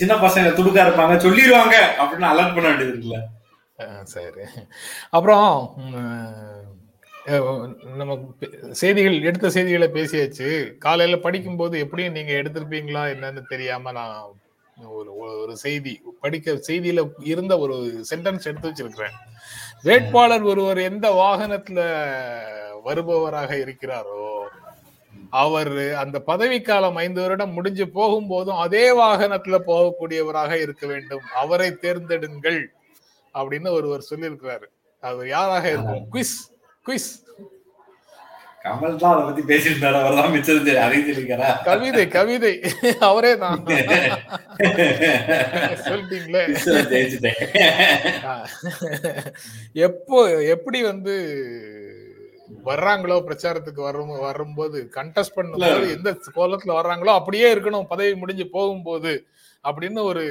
சின்ன 0.00 0.14
பசங்க 0.14 0.48
துடுக்கா 0.56 0.82
இருப்பாங்க 0.86 1.14
சொல்லிடுவாங்க 1.24 1.76
அப்படின்னு 2.00 2.30
அலர்ட் 2.32 2.54
பண்ண 2.56 2.66
வேண்டியது 2.68 2.92
இருக்குல்ல. 2.92 3.18
சரி. 4.04 4.44
அப்புறம் 5.10 5.48
நம்ம 8.00 8.12
செய்திகள் 8.80 9.16
எடுத்த 9.28 9.46
செய்திகளை 9.50 9.88
பேசியாச்சு. 9.88 10.48
காலையில 10.78 11.16
படிக்கும்போது 11.16 11.76
எப்படியும் 11.84 12.16
நீங்க 12.18 12.32
எடுத்திருப்பீங்களா 12.32 13.02
என்னன்னு 13.14 13.42
தெரியாம 13.52 13.92
நான் 13.92 14.20
ஒரு 14.98 15.10
ஒரு 15.42 15.54
செய்தி 15.56 15.92
படிக்க 16.20 16.52
செய்தியில 16.68 17.02
இருந்த 17.32 17.54
ஒரு 17.58 17.76
சென்டென்ஸ் 18.10 18.48
எடுத்து 18.50 18.70
வச்சிருக்கிறேன். 18.70 19.16
வேட்பாளர் 19.82 20.44
ஒருவர் 20.52 20.80
எந்த 20.90 21.06
வாகனத்துல 21.22 21.80
வருபவராக 22.84 23.52
இருக்கிறாரோ 23.64 24.15
அவர் 25.30 25.74
அந்த 26.02 26.16
பதவிக்காலம் 26.30 26.98
ஐந்து 27.04 27.20
வருடம் 27.22 27.54
முடிஞ்சு 27.56 27.86
போகும்போதும் 27.98 28.62
அதே 28.64 28.84
வாகனத்துல 29.00 29.58
போகக்கூடியவராக 29.70 30.52
இருக்க 30.64 30.84
வேண்டும். 30.92 31.24
அவரை 31.42 31.70
தேர்ந்தெடுங்கள் 31.84 32.60
அப்படின்னு 33.34 33.70
ஒருவர் 33.78 34.08
சொல்லியிருக்கிறாரு. 34.10 34.66
அவர் 35.02 35.28
யாராக 35.36 35.64
இருக்கும்? 35.74 36.04
குவிஸ் 36.14 36.36
குவிஸ் 36.86 37.12
கமல் 38.64 38.94
தான் 39.00 39.12
அதை 39.14 39.24
பத்தி 39.26 39.42
பேசியிருந்தாரு. 39.50 39.96
அவர் 40.02 40.16
தான் 40.18 40.32
மிச்சம் 40.34 40.68
அறிவிச்சிருக்காரா 40.84 41.50
கவிதை 41.68 42.04
கவிதை. 42.14 42.54
அவரே 43.08 43.32
தான். 43.42 43.60
சொல்லிட்டீங்களே. 45.86 46.42
எப்போ 49.88 50.18
எப்படி 50.54 50.80
வந்து 50.90 51.14
வர்றாங்களோ 52.68 53.16
பிரச்சாரத்துக்கு 53.28 53.80
வரும் 53.88 54.12
வரும்போது 54.26 54.78
கண்டெஸ்ட் 54.98 55.36
பண்ணும்போது 55.36 55.86
எந்த 55.96 56.10
கோலத்துல 56.36 56.76
வர்றாங்களோ 56.80 57.14
அப்படியே 57.20 57.48
இருக்கணும். 57.54 57.88
பதவி 57.92 58.12
முடிஞ்சு 58.22 58.46
போகும்போது 58.56 59.14
அப்படின்னு 59.64 60.02
ஒரு 60.10 60.24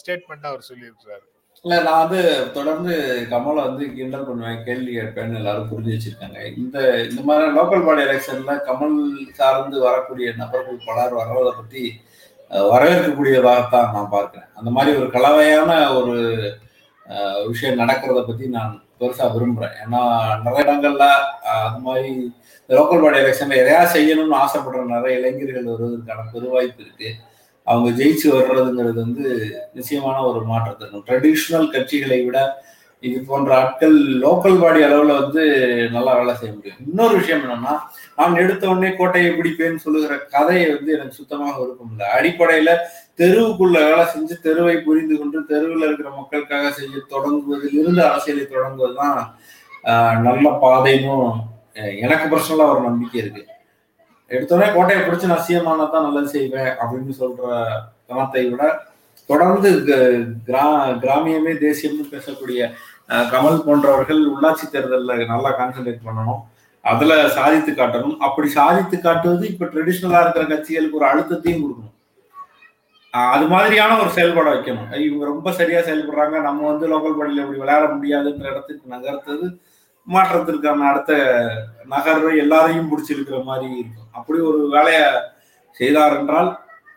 ஸ்டேட்மெண்ட் 0.00 0.48
அவர் 0.50 0.68
சொல்லியிருக்கிறாரு. 0.70 1.24
இல்ல 1.64 1.74
நான் 1.86 2.02
வந்து 2.02 2.22
தொடர்ந்து 2.54 2.94
கமலை 3.32 3.62
வந்து 3.66 3.84
கிண்டல் 3.96 4.26
பண்ணுவேன் 4.28 4.62
கேள்வி 4.68 4.92
கேட்பேன்னு 4.94 5.38
எல்லாரும் 5.40 5.68
புரிஞ்சு 5.72 5.92
வச்சிருக்காங்க. 5.94 6.38
இந்த 6.62 6.78
இந்த 7.08 7.20
மாதிரி 7.28 7.52
லோக்கல் 7.58 7.84
பாடி 7.86 8.02
எலெக்ஷன்ல 8.06 8.54
கமல் 8.68 8.96
சார்ந்து 9.40 9.76
வரக்கூடிய 9.88 10.28
நபர்கள் 10.40 10.86
பலர் 10.88 11.14
வர்றதை 11.20 11.52
பத்தி 11.60 11.84
வரவேற்கக்கூடியதாகத்தான் 12.72 13.92
நான் 13.96 14.12
பார்க்கிறேன். 14.16 14.48
அந்த 14.58 14.70
மாதிரி 14.76 14.90
ஒரு 15.00 15.08
கலவையான 15.16 15.70
ஒரு 15.98 16.16
விஷயம் 17.50 17.80
நடக்கிறத 17.82 18.20
பத்தி 18.26 18.46
நான் 18.56 18.74
பெருசா 19.02 19.26
விரும்புறேன். 19.34 19.76
ஏன்னா 19.84 20.00
நிறைய 20.46 20.64
இடங்கள்ல 20.66 21.06
அது 21.56 21.80
மாதிரி 21.86 22.10
லோக்கல் 22.68 23.02
பாடி 23.04 23.18
எலெக்ஷன்ல 23.22 23.60
எதையா 23.62 23.82
செய்யணும்னு 23.94 24.40
ஆசைப்படுற 24.44 24.82
நிறைய 24.94 25.18
இளைஞர்கள் 25.20 25.70
வருவதற்கான 25.72 26.26
பெருவாய்ப்பு 26.34 26.82
இருக்கு. 26.84 27.10
அவங்க 27.66 27.88
ஜெயிச்சு 27.98 28.26
வர்றதுங்கிறது 28.34 28.98
வந்து 29.04 29.24
நிச்சயமான 29.78 30.16
ஒரு 30.28 30.40
மாற்றத்தை 30.50 30.82
இருக்கும் 30.84 31.06
ட்ரெடிஷ்னல் 31.08 31.68
கட்சிகளை 31.74 32.18
விட 32.24 32.38
இது 33.02 33.18
போன்ற 33.22 33.50
ஆட்கள் 33.58 33.94
லோக்கல் 34.22 34.58
பாடி 34.60 34.80
அளவுல 34.82 35.12
வந்து 35.20 35.42
நல்லா 35.92 36.12
வேலை 36.14 36.34
செய்ய 36.34 36.52
முடியும். 36.52 36.80
இன்னொரு 36.84 37.14
விஷயம் 37.16 37.40
என்னன்னா 37.40 37.72
நான் 38.18 38.36
எடுத்த 38.36 38.68
உடனே 38.68 38.90
கோட்டையை 38.92 39.30
பிடிப்பேன்னு 39.32 39.84
சொல்லுகிற 39.84 40.16
கதையை 40.30 40.66
வந்து 40.70 40.90
எனக்கு 40.92 41.14
சுத்தமாக 41.14 41.54
விருப்பம் 41.58 41.90
இல்லை. 41.92 42.06
அடிப்படையில 42.16 42.72
தெருவுக்குள்ள 43.18 43.76
வேலை 43.86 44.04
செஞ்சு 44.12 44.34
தெருவை 44.40 44.76
புரிந்து 44.80 45.16
கொண்டு 45.16 45.38
தெருவில் 45.46 45.86
இருக்கிற 45.86 46.10
மக்களுக்காக 46.12 46.70
செய்ய 46.70 47.02
தொடங்குவதில் 47.10 47.76
இருந்து 47.80 48.02
அரசியலை 48.06 48.44
தொடங்குவதுதான் 48.46 49.16
தான் 49.16 49.32
நல்ல 50.24 50.46
பாதைன்னும் 50.62 51.28
எனக்கு 52.00 52.26
பர்சனலா 52.28 52.64
ஒரு 52.72 52.80
நம்பிக்கை 52.80 53.18
இருக்கு. 53.20 53.42
எடுத்தோடனே 54.30 54.68
கோட்டையை 54.72 55.02
பிடிச்சி 55.02 55.26
நான் 55.26 55.46
சீமானா 55.46 55.86
தான் 55.88 56.06
நல்லது 56.06 56.28
செய்வேன் 56.28 56.72
அப்படின்னு 56.80 57.12
சொல்ற 57.18 57.42
தனத்தை 58.06 58.42
விட 58.48 58.62
தொடர்ந்து 59.30 59.70
க- 59.84 59.98
கிரா 60.46 60.62
கிராமியமே 61.02 61.52
தேசியம்னு 61.58 62.04
பேசக்கூடிய 62.12 62.60
கமல் 63.32 63.64
போன்றவர்கள் 63.66 64.20
உள்ளாட்சி 64.32 64.66
தேர்தலில் 64.74 65.30
நல்லா 65.32 65.50
கான்சென்ட்ரேட் 65.60 66.06
பண்ணணும். 66.08 66.40
அதுல 66.84 67.14
சாதித்து 67.38 67.72
காட்டணும். 67.72 68.14
அப்படி 68.26 68.48
சாதித்து 68.58 68.96
காட்டுவது 69.06 69.44
இப்ப 69.52 69.66
ட்ரெடிஷ்னலா 69.72 70.20
இருக்கிற 70.24 70.44
கட்சிகளுக்கு 70.52 70.98
ஒரு 71.00 71.06
அழுத்தத்தையும் 71.10 71.62
கொடுக்கணும். 71.64 71.96
அது 73.34 73.44
மாதிரியான 73.52 73.96
ஒரு 74.02 74.10
செயல்பாட 74.16 74.48
வைக்கணும். 74.54 74.88
இவங்க 75.06 75.24
ரொம்ப 75.32 75.48
சரியா 75.58 75.80
செயல்படுறாங்க. 75.88 76.36
நம்ம 76.48 76.66
வந்து 76.70 76.86
லோக்கல் 76.92 77.18
பாடியில் 77.18 77.42
இப்படி 77.44 77.62
விளையாட 77.62 77.86
முடியாதுன்ற 77.96 78.46
இடத்துக்கு 78.52 78.94
நகர்த்தது 78.94 79.46
மாற்றத்திற்கான 80.06 80.86
அடுத்த 80.90 81.12
நகர்வை 81.94 82.32
எல்லாரையும் 82.44 82.90
பிடிச்சிருக்கிற 82.92 83.38
மாதிரி 83.50 83.68
இருக்கும். 83.80 84.10
அப்படி 84.18 84.38
ஒரு 84.50 84.60
வேலையை 84.76 85.04
செய்தார் 85.80 86.16
என்றால் 86.20 86.50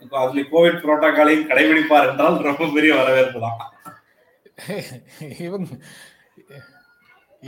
இப்போ 0.03 0.15
அதுல 0.21 0.41
கோவிட் 0.53 0.81
புரோட்டோகாலையும் 0.83 1.47
கடைபிடிப்பார் 1.49 2.09
என்றால் 2.11 2.37
ரொம்ப 2.49 2.65
பெரிய 2.77 2.91
வரவேற்பு 2.99 3.39
தான். 3.45 3.59
இவங்க 5.45 5.69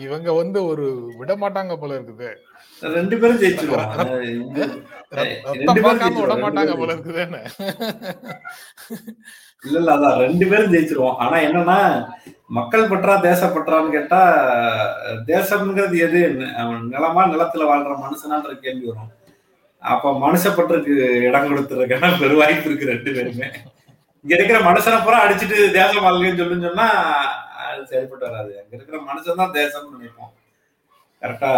இவங்க 0.05 0.29
வந்து 0.39 0.59
ஒரு 0.71 0.85
விட 1.19 1.31
மாட்டாங்க 1.43 1.73
போல 1.81 1.91
இருக்குது. 1.97 2.29
ரெண்டு 2.97 3.15
பேரும் 3.19 3.39
ஜெயிச்சிருவாங்க 3.43 3.95
விட. 4.01 4.65
மாட்டாங்க 6.45 6.73
போல 6.79 6.95
பேரும் 6.95 6.95
இருக்குதுன்னு. 6.95 7.41
இல்ல 9.65 9.77
இல்ல 9.81 9.95
அதான் 9.95 10.19
ரெண்டு 10.23 10.45
பேரும் 10.49 10.73
ஜெயிச்சிருவோம். 10.73 11.17
ஆனா 11.25 11.37
என்னன்னா 11.47 11.77
மக்கள் 12.57 12.89
பற்றா 12.91 13.13
தேசப்பற்றான்னு 13.27 13.95
கேட்டா 13.95 14.19
தேசம்ங்கிறது 15.31 15.97
எது? 16.07 16.21
அவன் 16.63 16.83
நிலமா 16.93 17.23
நிலத்துல 17.33 17.69
வாழ்ற 17.71 17.95
மனுஷனான்ற 18.03 18.53
கேள்வி 18.65 18.85
வரும். 18.91 19.11
அப்ப 19.83 20.13
மனுஷப்பற்றுக்கு 20.25 20.93
இடம் 21.29 21.49
கொடுத்துருக்கான 21.49 22.13
பெரு 22.21 22.37
வாய்ப்பு 22.41 22.69
இருக்கு 22.69 22.91
ரெண்டு 22.93 23.11
பேருமே. 23.17 23.49
இங்க 24.23 24.33
இருக்கிற 24.37 24.59
மனுஷனை 24.69 24.97
பூரா 25.05 25.17
அடிச்சுட்டு 25.25 25.57
தேசம் 25.79 26.05
வாழ்க்கைன்னு 26.05 26.41
சொல்லுன்னு 26.41 26.67
சொன்னா 26.69 26.87
அது 27.67 27.81
சரிப்பட்டு 27.91 28.27
வராது. 28.27 28.51
அங்க 28.61 28.73
இருக்கிற 28.77 28.97
மனுஷன் 29.09 29.41
தான் 29.41 29.55
தேசம்னு 29.59 29.95
நினைப்போம். 29.95 30.31
கரெக்டா 31.21 31.49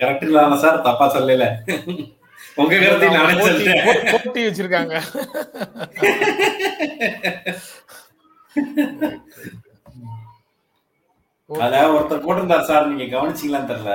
கரெக்ட் 0.00 0.26
இல்லாம 0.28 0.56
சார் 0.64 0.84
தப்பா 0.88 1.06
சொல்லல. 1.16 1.46
உங்க 2.60 2.74
கருத்தை 2.82 3.08
நானே 3.16 3.34
சொல்லிட்டேன் 3.46 4.12
போட்டி 4.12 4.40
வச்சிருக்காங்க. 4.46 4.94
அத 11.50 11.74
ஒருத்தர் 11.94 12.24
போட்டிருந்தார் 12.26 12.68
சார் 12.70 12.88
நீங்க 12.90 13.06
கவனிச்சீங்களான்னு 13.14 13.70
தெரியல. 13.72 13.92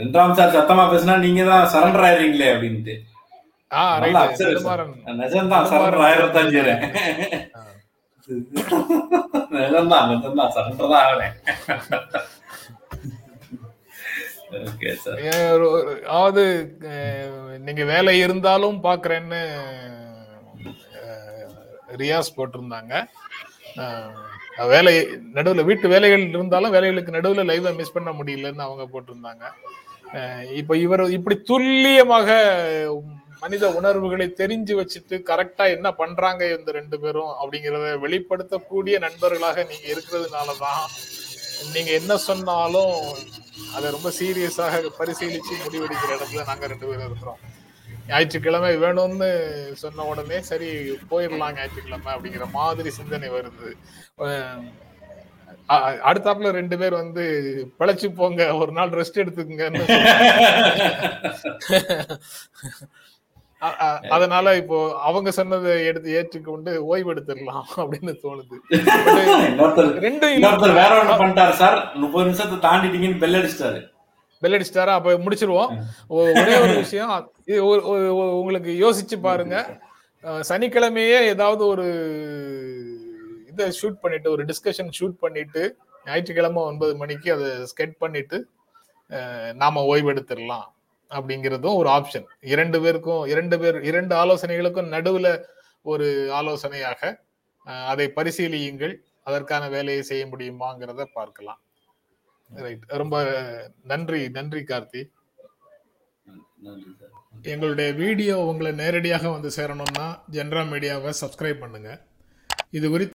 ரெண்டாம் 0.00 0.36
சார் 0.38 0.56
சத்தமா 0.56 0.84
பேசினா 0.92 1.14
நீங்க 1.26 1.42
தான் 1.50 1.70
சரண்டர் 1.74 2.06
ஆயிருவீங்களே 2.08 2.52
அப்படின்ட்டு. 2.54 2.94
நிஜம்தான் 5.22 5.66
சரண்டர் 5.70 6.04
ஆயிரத்தான் 6.08 6.50
செய்யறேன். 6.52 6.82
நிஜம்தான் 9.56 10.06
நிஜம்தான். 10.12 10.52
சரண்டர் 10.56 10.92
தான் 10.92 11.04
ஆகிறேன் 11.06 11.34
அதாவது 16.10 16.44
நீங்க 17.66 17.82
வேலை 17.92 18.14
இருந்தாலும் 18.24 18.78
பாக்குறேன்னு 18.86 19.40
ரியாஸ் 22.02 22.36
போட்டிருந்தாங்க. 22.38 22.94
வேலை 24.72 24.94
நடுவுல 25.36 25.64
வீட்டு 25.68 25.86
வேலைகள் 25.94 26.24
இருந்தாலும் 26.36 26.74
வேலைகளுக்கு 26.76 27.16
நடுவுல 27.16 27.44
லைவ 27.50 27.72
மிஸ் 27.80 27.94
பண்ண 27.96 28.10
முடியலன்னு 28.18 28.66
அவங்க 28.66 28.86
போட்டிருந்தாங்க. 28.94 29.44
இப்ப 30.60 30.72
இவர் 30.86 31.04
இப்படி 31.18 31.36
துல்லியமாக 31.50 32.28
மனித 33.42 33.64
உணர்வுகளை 33.70 34.26
தெரிஞ்சு 34.36 34.74
வச்சுட்டு 34.74 35.16
கரெக்டா 35.30 35.64
என்ன 35.76 35.88
பண்றாங்க 35.92 36.42
இந்த 36.58 36.70
ரெண்டு 36.70 37.00
பேரும் 37.00 37.32
அப்படிங்கறத 37.40 37.88
வெளிப்படுத்தக்கூடிய 37.98 38.98
நண்பர்களாக 38.98 39.64
நீங்க 39.64 39.86
இருக்கிறதுனாலதான் 39.94 40.82
நீங்க 41.74 41.90
என்ன 41.92 42.16
சொன்னாலும் 42.18 42.96
அதை 43.74 43.90
ரொம்ப 43.90 44.10
சீரியஸாக 44.20 44.90
பரிசீலிச்சு 44.98 45.54
முடிவெடுக்கிற 45.64 46.10
இடத்துல 46.16 46.44
நாங்க 46.46 46.66
ரெண்டு 46.66 46.86
பேரும் 46.86 47.06
இருக்கிறோம். 47.06 47.40
ஞாயிற்றுக்கிழமை 48.06 48.76
வேணும்னு 48.76 49.30
சொன்ன 49.74 50.04
உடனே 50.04 50.40
சரி 50.40 50.68
போயிடலாம் 51.10 51.56
ஞாயிற்றுக்கிழமை 51.56 52.10
அப்படிங்கிற 52.14 52.46
மாதிரி 52.50 52.90
சிந்தனை 52.90 53.30
வருது. 53.30 53.70
அடுத்தாப்புல 56.08 56.50
ரெண்டு 56.50 56.78
பேர் 56.78 56.94
வந்து 56.94 57.24
பிழைச்சு 57.78 58.08
போங்க 58.14 58.42
ஒரு 58.56 58.72
நாள் 58.72 58.90
ரெஸ்ட் 58.90 59.20
எடுத்துக்கங்கன்னு 59.22 59.84
அதனால 64.14 64.46
இப்போ 64.60 64.78
அவங்க 65.08 65.30
சொன்னதை 65.38 65.72
எடுத்து 65.90 66.10
ஏற்றுக்கொண்டு 66.18 66.72
ஓய்வு 66.90 67.10
எடுத்துடலாம் 67.12 67.64
அப்படின்னு 67.82 68.12
தோணுது. 68.24 68.56
இன்னொருத்தர் 69.48 69.90
ரெண்டும் 70.06 70.34
இன்னொருத்தர் 70.36 70.78
வேற 70.80 70.90
ஒண்ணு 71.00 71.16
பண்ணிட்டாரு 71.22 71.54
சார். 71.62 71.78
முப்பது 72.02 72.26
நிமிஷத்தை 72.28 72.58
தாண்டிட்டீங்கன்னு 72.66 73.22
பெல் 73.24 73.38
அடிச்சிட்டாரு. 73.40 73.80
பெல் 74.42 74.56
அடிச்சிட்டாரா? 74.56 74.94
அப்ப 74.98 75.16
முடிச்சிருவோம். 75.24 75.72
ஒரே 76.18 76.54
ஒரு 76.64 76.74
விஷயம் 76.84 77.12
இது 77.50 77.58
உங்களுக்கு 78.38 78.72
யோசிச்சு 78.84 79.18
பாருங்க. 79.28 79.56
சனிக்கிழமையே 80.50 81.18
ஏதாவது 81.32 81.62
ஒரு 81.72 81.86
இதை 83.50 83.66
ஷூட் 83.80 84.00
பண்ணிட்டு 84.04 84.28
ஒரு 84.34 84.42
டிஸ்கஷன் 84.50 84.90
ஷூட் 84.98 85.20
பண்ணிட்டு 85.24 85.62
ஞாயிற்றுக்கிழமை 86.06 86.60
ஒன்பது 86.70 86.92
மணிக்கு 87.02 87.28
அதை 87.36 87.48
ஸ்கெட் 87.70 87.94
பண்ணிட்டு 88.02 88.38
நாம 89.62 89.82
ஓய்வெடுத்துடலாம். 89.92 90.66
அப்படிங்கிறதும் 91.16 91.78
ஒரு 91.80 91.88
ஆப்ஷன் 91.98 92.26
இரண்டு 92.52 92.78
பேருக்கும் 92.84 93.22
இரண்டு 93.32 93.56
பேர் 93.62 93.78
இரண்டு 93.90 94.14
ஆலோசனைகளுக்கும் 94.22 94.92
நடுவுல 94.94 95.28
ஒரு 95.92 96.06
ஆலோசனையாக 96.38 97.00
அதை 97.92 98.06
பரிசீலியுங்கள். 98.18 98.94
அதற்கான 99.28 99.64
வேலையை 99.76 100.02
செய்ய 100.10 100.24
முடியுமாங்கிறத 100.32 101.06
பார்க்கலாம். 101.18 101.60
ரைட் 102.64 102.84
ரொம்ப 103.00 103.16
நன்றி 103.90 104.20
நன்றி 104.36 104.60
கார்த்தி. 104.70 105.02
எங்களுடைய 107.52 107.88
வீடியோ 108.02 108.36
உங்களை 108.50 108.70
நேரடியாக 108.82 109.24
வந்து 109.34 109.50
சேரணும்னா 109.58 110.06
ஜென்ரா 110.36 110.62
மீடியாவை 110.72 111.12
சப்ஸ்கிரைப் 111.22 111.62
பண்ணுங்க. 111.64 111.90
இது 112.78 112.86
குறித்து 112.94 113.14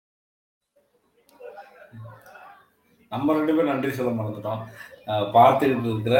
நம்ம 3.11 3.33
ரெண்டு 3.37 3.53
பேரும் 3.55 3.71
நன்றி 3.73 3.91
சொல்ல 3.97 4.11
மறந்துட்டோம். 4.19 4.61
பார்த்துக்கிட்டு 5.35 5.89
இருக்கிற 5.93 6.17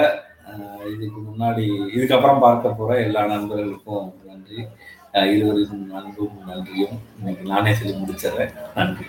இதுக்கு 0.94 1.22
முன்னாடி 1.22 1.66
இதுக்கப்புறம் 1.98 2.40
பார்க்க 2.40 2.70
போகிற 2.70 3.02
எல்லா 3.02 3.26
நண்பர்களுக்கும் 3.26 4.14
நன்றி. 4.28 4.66
அஹ் 5.14 5.36
இருவருக்கும் 5.36 5.94
அன்பும் 5.94 6.46
நன்றியும். 6.48 7.00
இன்னைக்கு 7.18 7.44
நானே 7.44 7.74
சொல்லி 7.74 7.94
முடிச்சிடுறேன். 7.94 8.54
நன்றி. 8.76 9.06